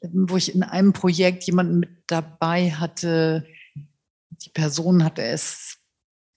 [0.00, 3.46] wo ich in einem Projekt jemanden mit dabei hatte,
[4.42, 5.78] die Person hatte es,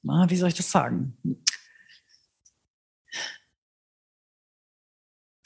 [0.02, 1.18] na, wie soll ich das sagen?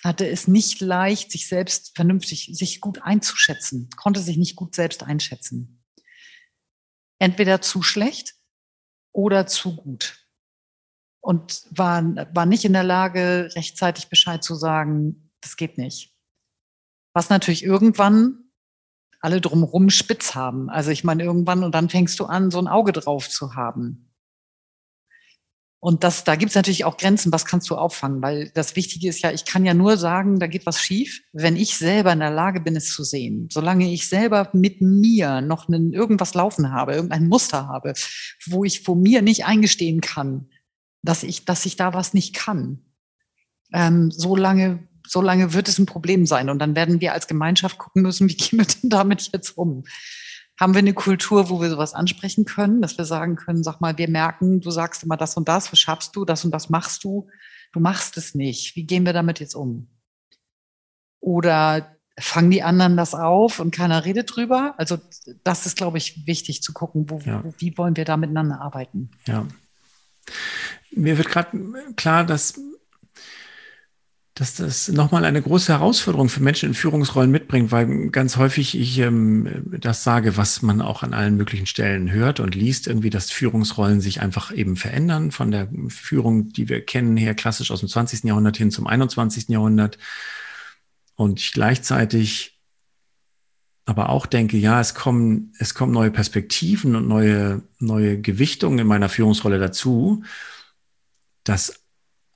[0.04, 5.04] Hatte es nicht leicht, sich selbst vernünftig, sich gut einzuschätzen, konnte sich nicht gut selbst
[5.04, 5.84] einschätzen.
[7.20, 8.36] Entweder zu schlecht
[9.12, 10.26] oder zu gut.
[11.22, 16.16] Und war, war nicht in der Lage, rechtzeitig Bescheid zu sagen, das geht nicht.
[17.14, 18.49] Was natürlich irgendwann
[19.22, 20.70] alle drumherum spitz haben.
[20.70, 24.10] Also ich meine, irgendwann und dann fängst du an, so ein Auge drauf zu haben.
[25.82, 29.08] Und das, da gibt es natürlich auch Grenzen, was kannst du auffangen, weil das Wichtige
[29.08, 32.20] ist ja, ich kann ja nur sagen, da geht was schief, wenn ich selber in
[32.20, 33.48] der Lage bin, es zu sehen.
[33.50, 37.94] Solange ich selber mit mir noch einen, irgendwas laufen habe, irgendein Muster habe,
[38.48, 40.50] wo ich vor mir nicht eingestehen kann,
[41.02, 42.82] dass ich, dass ich da was nicht kann,
[43.72, 46.50] ähm, so lange so lange wird es ein Problem sein.
[46.50, 49.84] Und dann werden wir als Gemeinschaft gucken müssen, wie gehen wir denn damit jetzt um?
[50.60, 53.98] Haben wir eine Kultur, wo wir sowas ansprechen können, dass wir sagen können, sag mal,
[53.98, 57.04] wir merken, du sagst immer das und das, was schaffst du, das und das machst
[57.04, 57.28] du,
[57.72, 58.76] du machst es nicht.
[58.76, 59.88] Wie gehen wir damit jetzt um?
[61.22, 64.76] Oder fangen die anderen das auf und keiner redet drüber?
[64.78, 65.00] Also
[65.44, 67.44] das ist, glaube ich, wichtig zu gucken, wo, ja.
[67.58, 69.10] wie wollen wir da miteinander arbeiten?
[69.26, 69.48] Ja.
[70.92, 71.58] Mir wird gerade
[71.96, 72.60] klar, dass
[74.40, 78.98] dass das nochmal eine große Herausforderung für Menschen in Führungsrollen mitbringt, weil ganz häufig ich
[79.00, 83.32] ähm, das sage, was man auch an allen möglichen Stellen hört und liest, irgendwie, dass
[83.32, 87.90] Führungsrollen sich einfach eben verändern von der Führung, die wir kennen, her klassisch aus dem
[87.90, 88.24] 20.
[88.24, 89.50] Jahrhundert hin zum 21.
[89.50, 89.98] Jahrhundert.
[91.16, 92.58] Und ich gleichzeitig
[93.84, 98.88] aber auch denke, ja, es kommen, es kommen neue Perspektiven und neue, neue Gewichtungen in
[98.88, 100.24] meiner Führungsrolle dazu,
[101.44, 101.89] dass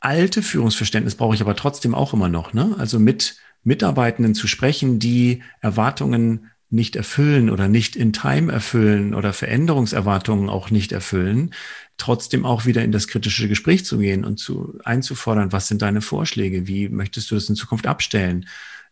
[0.03, 2.53] alte Führungsverständnis brauche ich aber trotzdem auch immer noch.
[2.53, 2.75] Ne?
[2.77, 9.31] Also mit Mitarbeitenden zu sprechen, die Erwartungen nicht erfüllen oder nicht in Time erfüllen oder
[9.31, 11.53] Veränderungserwartungen auch nicht erfüllen,
[11.97, 16.01] trotzdem auch wieder in das kritische Gespräch zu gehen und zu einzufordern, was sind deine
[16.01, 18.47] Vorschläge, wie möchtest du das in Zukunft abstellen?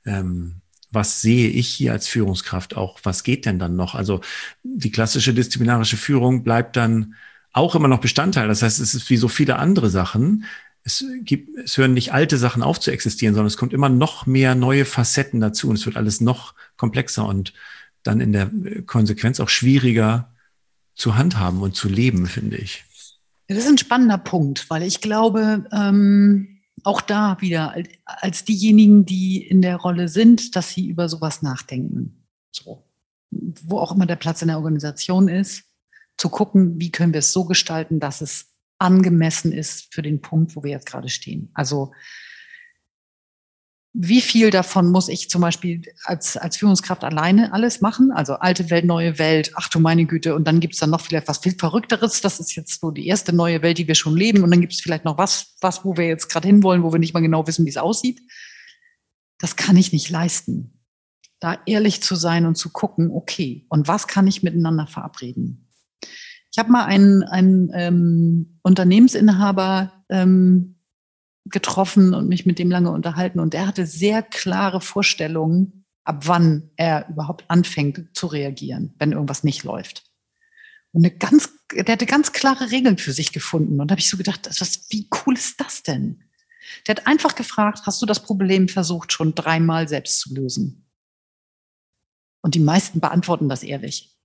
[0.06, 3.00] Ähm, was sehe ich hier als Führungskraft auch?
[3.04, 3.96] Was geht denn dann noch?
[3.96, 4.22] Also
[4.64, 7.16] die klassische disziplinarische Führung bleibt dann
[7.52, 8.48] auch immer noch Bestandteil.
[8.48, 10.46] Das heißt, es ist wie so viele andere Sachen
[10.84, 14.26] es gibt, es hören nicht alte Sachen auf zu existieren, sondern es kommt immer noch
[14.26, 17.54] mehr neue Facetten dazu und es wird alles noch komplexer und
[18.04, 18.50] dann in der
[18.88, 20.34] Konsequenz auch schwieriger
[20.96, 22.84] zu handhaben und zu leben, finde ich.
[23.48, 29.46] Das ist ein spannender Punkt, weil ich glaube, ähm, auch da wieder als diejenigen, die
[29.46, 32.26] in der Rolle sind, dass sie über sowas nachdenken.
[32.52, 32.84] So.
[33.30, 35.64] Wo auch immer der Platz in der Organisation ist,
[36.18, 38.51] zu gucken, wie können wir es so gestalten, dass es
[38.82, 41.52] angemessen ist für den Punkt, wo wir jetzt gerade stehen.
[41.54, 41.92] Also
[43.94, 48.12] wie viel davon muss ich zum Beispiel als, als Führungskraft alleine alles machen?
[48.12, 51.02] Also alte Welt, neue Welt, ach du meine Güte, und dann gibt es dann noch
[51.02, 52.22] vielleicht was viel Verrückteres.
[52.22, 54.44] Das ist jetzt so die erste neue Welt, die wir schon leben.
[54.44, 57.00] Und dann gibt es vielleicht noch was, was, wo wir jetzt gerade hinwollen, wo wir
[57.00, 58.22] nicht mal genau wissen, wie es aussieht.
[59.40, 60.80] Das kann ich nicht leisten.
[61.42, 65.61] Da ehrlich zu sein und zu gucken, okay, und was kann ich miteinander verabreden?
[66.52, 70.76] Ich habe mal einen, einen ähm, Unternehmensinhaber ähm,
[71.46, 73.40] getroffen und mich mit dem lange unterhalten.
[73.40, 79.44] Und er hatte sehr klare Vorstellungen, ab wann er überhaupt anfängt zu reagieren, wenn irgendwas
[79.44, 80.04] nicht läuft.
[80.92, 83.80] Und eine ganz, der hatte ganz klare Regeln für sich gefunden.
[83.80, 86.24] Und da habe ich so gedacht, was, wie cool ist das denn?
[86.86, 90.86] Der hat einfach gefragt, hast du das Problem versucht, schon dreimal selbst zu lösen?
[92.42, 94.18] Und die meisten beantworten das ehrlich.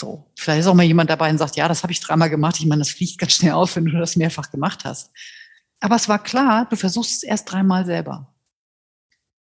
[0.00, 2.56] So, vielleicht ist auch mal jemand dabei und sagt, ja, das habe ich dreimal gemacht.
[2.58, 5.10] Ich meine, das fliegt ganz schnell auf, wenn du das mehrfach gemacht hast.
[5.78, 8.34] Aber es war klar, du versuchst es erst dreimal selber.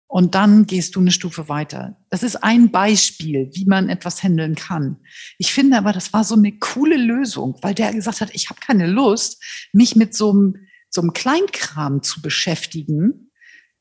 [0.06, 2.00] Und dann gehst du eine Stufe weiter.
[2.08, 4.96] Das ist ein Beispiel, wie man etwas handeln kann.
[5.36, 8.60] Ich finde aber, das war so eine coole Lösung, weil der gesagt hat, ich habe
[8.60, 9.44] keine Lust,
[9.74, 10.56] mich mit so einem,
[10.88, 13.30] so einem Kleinkram zu beschäftigen,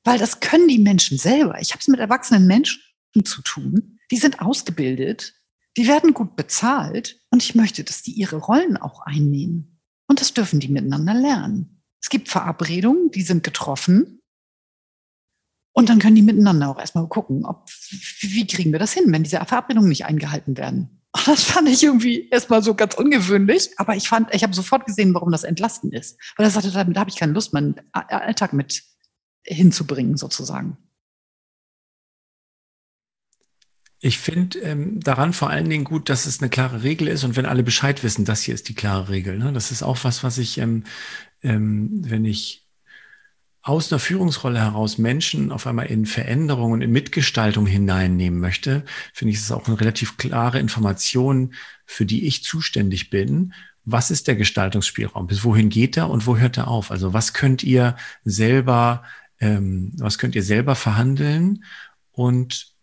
[0.03, 1.61] weil das können die Menschen selber.
[1.61, 2.81] Ich habe es mit erwachsenen Menschen
[3.23, 3.97] zu tun.
[4.11, 5.35] Die sind ausgebildet,
[5.77, 9.81] die werden gut bezahlt und ich möchte, dass die ihre Rollen auch einnehmen.
[10.07, 11.83] Und das dürfen die miteinander lernen.
[12.01, 14.21] Es gibt Verabredungen, die sind getroffen.
[15.73, 17.69] Und dann können die miteinander auch erstmal gucken, ob,
[18.21, 21.01] wie kriegen wir das hin, wenn diese Verabredungen nicht eingehalten werden.
[21.15, 24.85] Und das fand ich irgendwie erstmal so ganz ungewöhnlich, aber ich fand, ich habe sofort
[24.85, 26.17] gesehen, warum das entlastend ist.
[26.37, 28.83] Weil er sagte, da habe ich keine Lust, meinen Alltag mit
[29.43, 30.77] hinzubringen, sozusagen.
[33.99, 37.35] Ich finde ähm, daran vor allen Dingen gut, dass es eine klare Regel ist und
[37.35, 39.37] wenn alle Bescheid wissen, das hier ist die klare Regel.
[39.37, 39.53] Ne?
[39.53, 40.83] Das ist auch was, was ich ähm,
[41.45, 42.65] ähm, wenn ich
[43.61, 48.83] aus einer Führungsrolle heraus Menschen auf einmal in Veränderungen, in Mitgestaltung hineinnehmen möchte,
[49.13, 51.53] finde ich es auch eine relativ klare Information,
[51.85, 53.53] für die ich zuständig bin.
[53.83, 55.27] Was ist der Gestaltungsspielraum?
[55.27, 56.91] Bis wohin geht er und wo hört er auf?
[56.91, 59.03] Also was könnt ihr selber,
[59.39, 61.63] ähm, was könnt ihr selber verhandeln
[62.11, 62.74] und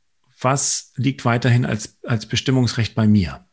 [0.44, 3.46] was liegt weiterhin als, als Bestimmungsrecht bei mir?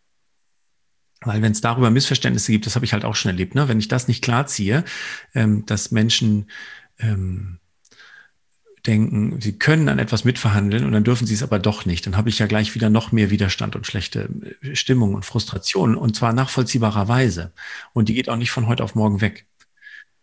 [1.22, 3.68] Weil wenn es darüber Missverständnisse gibt, das habe ich halt auch schon erlebt, ne?
[3.68, 4.86] wenn ich das nicht klar ziehe,
[5.36, 6.50] ähm, dass Menschen
[6.98, 7.60] ähm,
[8.86, 12.16] denken, sie können an etwas mitverhandeln und dann dürfen sie es aber doch nicht, dann
[12.16, 14.30] habe ich ja gleich wieder noch mehr Widerstand und schlechte
[14.62, 17.52] äh, Stimmung und Frustration und zwar nachvollziehbarerweise.
[17.94, 19.46] Und die geht auch nicht von heute auf morgen weg.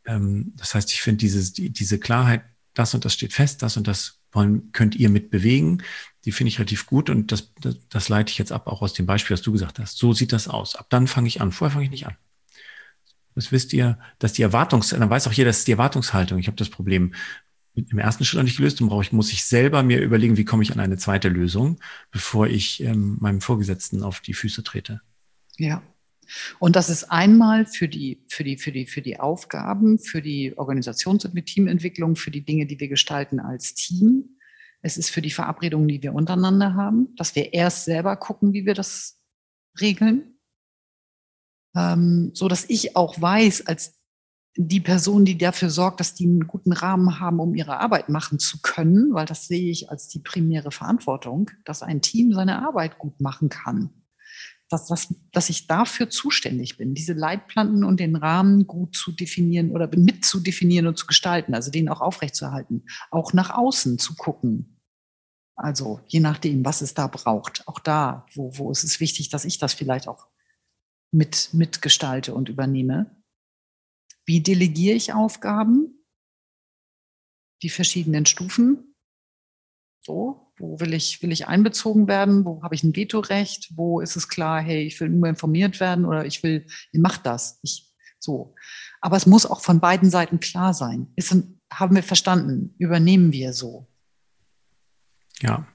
[0.07, 2.43] Ähm, das heißt, ich finde diese, die, diese Klarheit,
[2.73, 5.83] das und das steht fest, das und das wollen, könnt ihr mitbewegen
[6.27, 8.93] die finde ich relativ gut und das, das, das, leite ich jetzt ab, auch aus
[8.93, 9.97] dem Beispiel, was du gesagt hast.
[9.97, 10.75] So sieht das aus.
[10.75, 11.53] Ab dann fange ich an.
[11.53, 12.17] Vorher fange ich nicht an.
[13.37, 16.39] Das wisst ihr, dass die Erwartungs, dann weiß auch jeder, das ist die Erwartungshaltung.
[16.39, 17.15] Ich habe das Problem
[17.75, 20.45] im ersten Schritt noch nicht gelöst und brauche ich, muss ich selber mir überlegen, wie
[20.45, 21.79] komme ich an eine zweite Lösung,
[22.11, 25.03] bevor ich ähm, meinem Vorgesetzten auf die Füße trete.
[25.59, 25.83] Ja.
[26.59, 30.55] Und das ist einmal für die, für die, für die, für die Aufgaben, für die
[30.57, 34.36] Organisations- und Teamentwicklung, für die Dinge, die wir gestalten als Team
[34.87, 38.67] es ist für die Verabredungen, die wir untereinander haben, dass wir erst selber gucken, wie
[38.67, 39.21] wir das
[39.81, 40.39] regeln,
[41.75, 44.01] ähm, so dass ich auch weiß, als
[44.57, 48.39] die Person, die dafür sorgt, dass die einen guten Rahmen haben, um ihre Arbeit machen
[48.39, 52.99] zu können, weil das sehe ich als die primäre Verantwortung, dass ein Team seine Arbeit
[52.99, 53.91] gut machen kann
[54.69, 59.71] dass, dass, dass ich dafür zuständig bin, diese Leitplanken und den Rahmen gut zu definieren
[59.71, 64.15] oder mit zu definieren und zu gestalten, also den auch aufrechtzuerhalten, auch nach außen zu
[64.17, 64.76] gucken.
[65.57, 69.47] Also je nachdem, was es da braucht, auch da, wo, wo ist es wichtig, dass
[69.47, 70.29] ich das vielleicht auch
[71.11, 73.11] mit mitgestalte und übernehme.
[74.27, 76.05] Wie delegiere ich Aufgaben?
[77.63, 78.95] Die verschiedenen Stufen.
[80.05, 82.45] So, wo will ich, will ich einbezogen werden?
[82.45, 83.73] Wo habe ich ein Vetorecht?
[83.77, 87.25] Wo ist es klar, hey, ich will nur informiert werden oder ich will, ihr macht
[87.25, 87.59] das.
[87.63, 88.55] Ich, so.
[89.01, 91.13] Aber es muss auch von beiden Seiten klar sein.
[91.17, 91.35] Ist,
[91.73, 92.75] haben wir verstanden?
[92.79, 93.89] Übernehmen wir so?
[95.43, 95.67] Ja.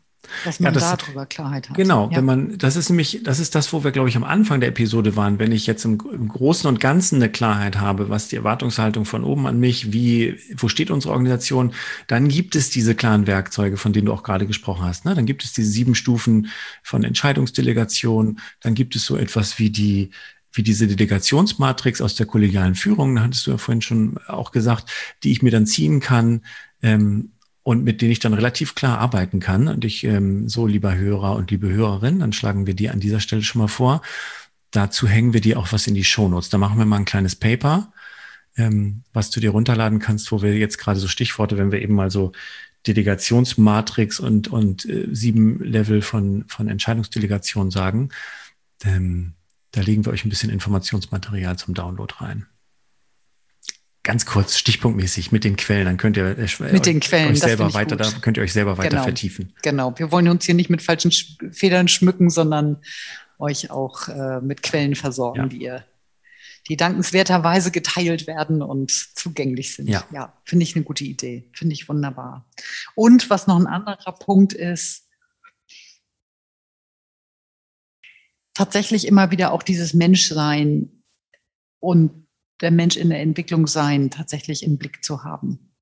[0.45, 1.75] Dass man ja, das, darüber Klarheit hat.
[1.75, 2.17] Genau, ja.
[2.17, 4.69] wenn man, das ist nämlich, das ist das, wo wir, glaube ich, am Anfang der
[4.69, 5.39] Episode waren.
[5.39, 9.23] Wenn ich jetzt im, im, Großen und Ganzen eine Klarheit habe, was die Erwartungshaltung von
[9.23, 11.73] oben an mich, wie, wo steht unsere Organisation,
[12.07, 15.05] dann gibt es diese klaren Werkzeuge, von denen du auch gerade gesprochen hast.
[15.05, 15.15] Ne?
[15.15, 16.47] Dann gibt es diese sieben Stufen
[16.83, 20.11] von Entscheidungsdelegation, dann gibt es so etwas wie die,
[20.53, 24.91] wie diese Delegationsmatrix aus der kollegialen Führung, da hattest du ja vorhin schon auch gesagt,
[25.23, 26.41] die ich mir dann ziehen kann,
[26.83, 27.31] ähm,
[27.63, 29.67] und mit denen ich dann relativ klar arbeiten kann.
[29.67, 33.19] Und ich, ähm, so lieber Hörer und liebe Hörerin, dann schlagen wir die an dieser
[33.19, 34.01] Stelle schon mal vor.
[34.71, 36.49] dazu hängen wir dir auch was in die Shownotes.
[36.49, 37.91] Da machen wir mal ein kleines Paper,
[38.57, 41.93] ähm, was du dir runterladen kannst, wo wir jetzt gerade so Stichworte, wenn wir eben
[41.95, 42.31] mal so
[42.87, 48.09] Delegationsmatrix und, und äh, sieben Level von, von Entscheidungsdelegation sagen.
[48.83, 49.33] Ähm,
[49.71, 52.47] da legen wir euch ein bisschen Informationsmaterial zum Download rein.
[54.03, 57.73] Ganz kurz, stichpunktmäßig mit den Quellen, dann könnt ihr äh, mit den Quellen, euch selber
[57.75, 59.53] weiter, da könnt ihr euch selber weiter genau, vertiefen.
[59.61, 61.11] Genau, wir wollen uns hier nicht mit falschen
[61.51, 62.81] Federn schmücken, sondern
[63.37, 65.47] euch auch äh, mit Quellen versorgen, ja.
[65.47, 65.85] die ihr
[66.69, 69.89] die dankenswerterweise geteilt werden und zugänglich sind.
[69.89, 71.49] Ja, ja finde ich eine gute Idee.
[71.53, 72.47] Finde ich wunderbar.
[72.95, 75.07] Und was noch ein anderer Punkt ist,
[78.53, 81.03] tatsächlich immer wieder auch dieses Menschsein
[81.79, 82.27] und
[82.61, 85.73] der Mensch in der Entwicklung sein tatsächlich im Blick zu haben.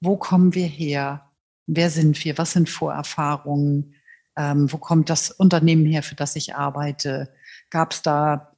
[0.00, 1.30] Wo kommen wir her?
[1.66, 2.36] Wer sind wir?
[2.36, 3.94] Was sind Vorerfahrungen?
[4.36, 7.32] Ähm, wo kommt das Unternehmen her, für das ich arbeite?
[7.70, 8.54] Gab es da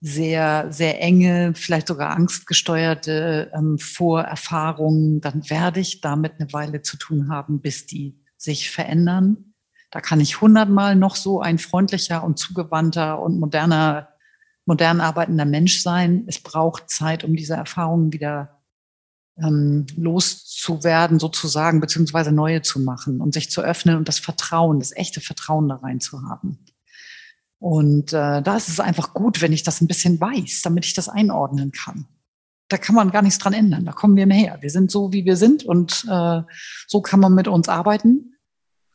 [0.00, 6.96] sehr, sehr enge, vielleicht sogar angstgesteuerte ähm, Vorerfahrungen, dann werde ich damit eine Weile zu
[6.96, 9.54] tun haben, bis die sich verändern.
[9.90, 14.08] Da kann ich hundertmal noch so ein freundlicher und zugewandter und moderner,
[14.68, 16.24] modern arbeitender Mensch sein.
[16.26, 18.60] Es braucht Zeit, um diese Erfahrungen wieder
[19.42, 24.94] ähm, loszuwerden, sozusagen, beziehungsweise neue zu machen und sich zu öffnen und das Vertrauen, das
[24.94, 26.58] echte Vertrauen da rein zu haben.
[27.58, 30.92] Und äh, da ist es einfach gut, wenn ich das ein bisschen weiß, damit ich
[30.92, 32.06] das einordnen kann.
[32.68, 33.86] Da kann man gar nichts dran ändern.
[33.86, 34.58] Da kommen wir mehr her.
[34.60, 36.42] Wir sind so, wie wir sind und äh,
[36.86, 38.34] so kann man mit uns arbeiten.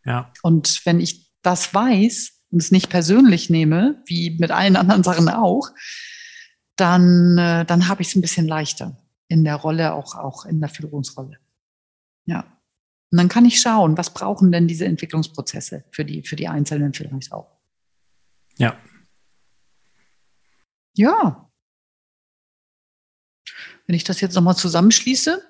[0.05, 0.31] Ja.
[0.43, 5.27] Und wenn ich das weiß und es nicht persönlich nehme, wie mit allen anderen Sachen
[5.27, 5.71] auch,
[6.75, 8.95] dann, äh, dann habe ich es ein bisschen leichter
[9.27, 11.39] in der Rolle, auch, auch in der Führungsrolle.
[12.25, 12.41] Ja.
[13.11, 16.93] Und dann kann ich schauen, was brauchen denn diese Entwicklungsprozesse für die, für die Einzelnen
[16.93, 17.59] vielleicht auch.
[18.57, 18.77] Ja.
[20.95, 21.49] Ja.
[23.87, 25.41] Wenn ich das jetzt nochmal zusammenschließe,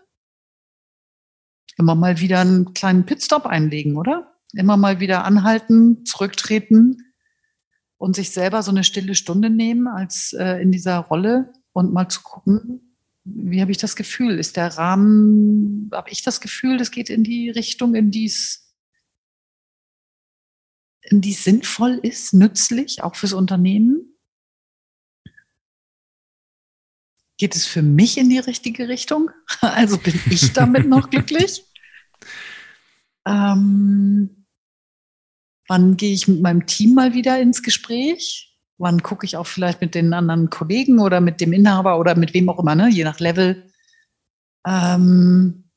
[1.78, 4.33] immer mal wieder einen kleinen Pitstop einlegen, oder?
[4.54, 7.14] Immer mal wieder anhalten, zurücktreten
[7.98, 12.10] und sich selber so eine stille Stunde nehmen als äh, in dieser Rolle und mal
[12.10, 14.38] zu gucken, wie habe ich das Gefühl?
[14.38, 18.64] Ist der Rahmen, habe ich das Gefühl, das geht in die Richtung, in die es
[21.10, 24.18] die sinnvoll ist, nützlich, auch fürs Unternehmen?
[27.38, 29.30] Geht es für mich in die richtige Richtung?
[29.62, 31.64] Also bin ich damit noch glücklich?
[33.26, 34.43] Ähm,
[35.68, 38.56] wann gehe ich mit meinem Team mal wieder ins Gespräch?
[38.78, 42.34] Wann gucke ich auch vielleicht mit den anderen Kollegen oder mit dem Inhaber oder mit
[42.34, 42.90] wem auch immer, ne?
[42.90, 43.70] je nach Level?
[44.68, 45.70] Ähm,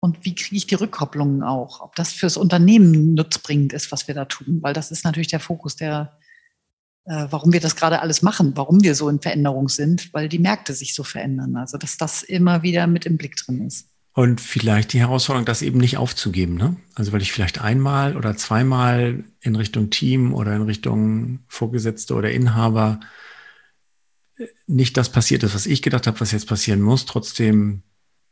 [0.00, 1.80] und wie kriege ich die Rückkopplungen auch?
[1.80, 5.40] Ob das fürs Unternehmen nutzbringend ist, was wir da tun, weil das ist natürlich der
[5.40, 6.18] Fokus, der,
[7.04, 10.38] äh, warum wir das gerade alles machen, warum wir so in Veränderung sind, weil die
[10.38, 11.56] Märkte sich so verändern.
[11.56, 13.88] Also dass das immer wieder mit im Blick drin ist.
[14.16, 16.54] Und vielleicht die Herausforderung, das eben nicht aufzugeben.
[16.54, 16.74] Ne?
[16.94, 22.30] Also weil ich vielleicht einmal oder zweimal in Richtung Team oder in Richtung Vorgesetzte oder
[22.30, 22.98] Inhaber
[24.38, 27.82] äh, nicht das passiert ist, was ich gedacht habe, was jetzt passieren muss, trotzdem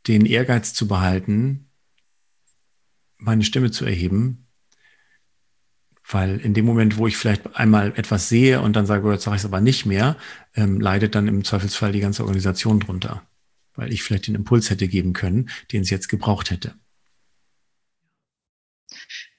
[0.07, 1.69] den Ehrgeiz zu behalten,
[3.17, 4.47] meine Stimme zu erheben,
[6.09, 9.25] weil in dem Moment, wo ich vielleicht einmal etwas sehe und dann sage, oh, jetzt
[9.25, 10.17] sage ich es aber nicht mehr,
[10.55, 13.21] ähm, leidet dann im Zweifelsfall die ganze Organisation drunter,
[13.75, 16.75] weil ich vielleicht den Impuls hätte geben können, den es jetzt gebraucht hätte.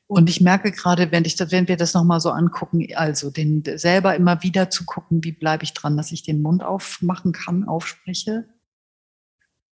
[0.08, 4.14] Und ich merke gerade, wenn, ich, wenn wir das nochmal so angucken, also den selber
[4.14, 8.48] immer wieder zu gucken, wie bleibe ich dran, dass ich den Mund aufmachen kann, aufspreche,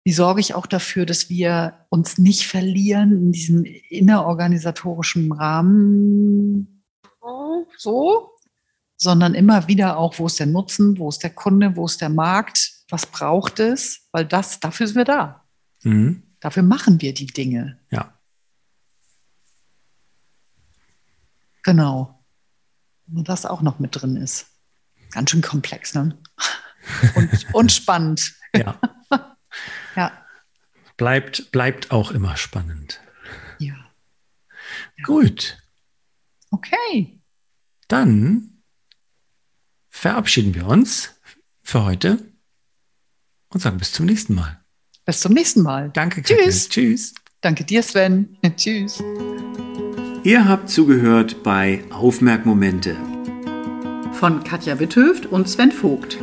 [0.05, 6.85] wie sorge ich auch dafür, dass wir uns nicht verlieren in diesem innerorganisatorischen Rahmen,
[7.77, 8.31] so,
[8.97, 12.09] sondern immer wieder auch, wo ist der Nutzen, wo ist der Kunde, wo ist der
[12.09, 15.47] Markt, was braucht es, weil das, dafür sind wir da.
[15.82, 16.22] Mhm.
[16.41, 17.78] Dafür machen wir die Dinge.
[17.91, 18.18] Ja.
[21.62, 22.24] Genau.
[23.12, 24.47] Und das auch noch mit drin ist.
[25.11, 26.18] Ganz schön komplex, ne?
[27.14, 28.34] Und, und spannend.
[28.55, 28.78] Ja.
[29.97, 30.12] Ja.
[30.97, 33.01] Bleibt, bleibt auch immer spannend.
[33.59, 33.74] Ja.
[34.97, 35.05] ja.
[35.05, 35.59] Gut.
[36.51, 37.20] Okay.
[37.89, 38.62] Dann
[39.89, 41.18] verabschieden wir uns
[41.62, 42.32] für heute
[43.53, 44.61] und sagen bis zum nächsten Mal.
[45.05, 45.91] Bis zum nächsten Mal.
[45.95, 46.45] Danke, Katja.
[46.45, 46.69] Tschüss.
[46.69, 47.15] Tschüss.
[47.41, 48.37] Danke dir, Sven.
[48.57, 49.03] Tschüss.
[50.25, 52.97] Ihr habt zugehört bei Aufmerkmomente
[54.13, 56.19] von Katja Witthöft und Sven Vogt.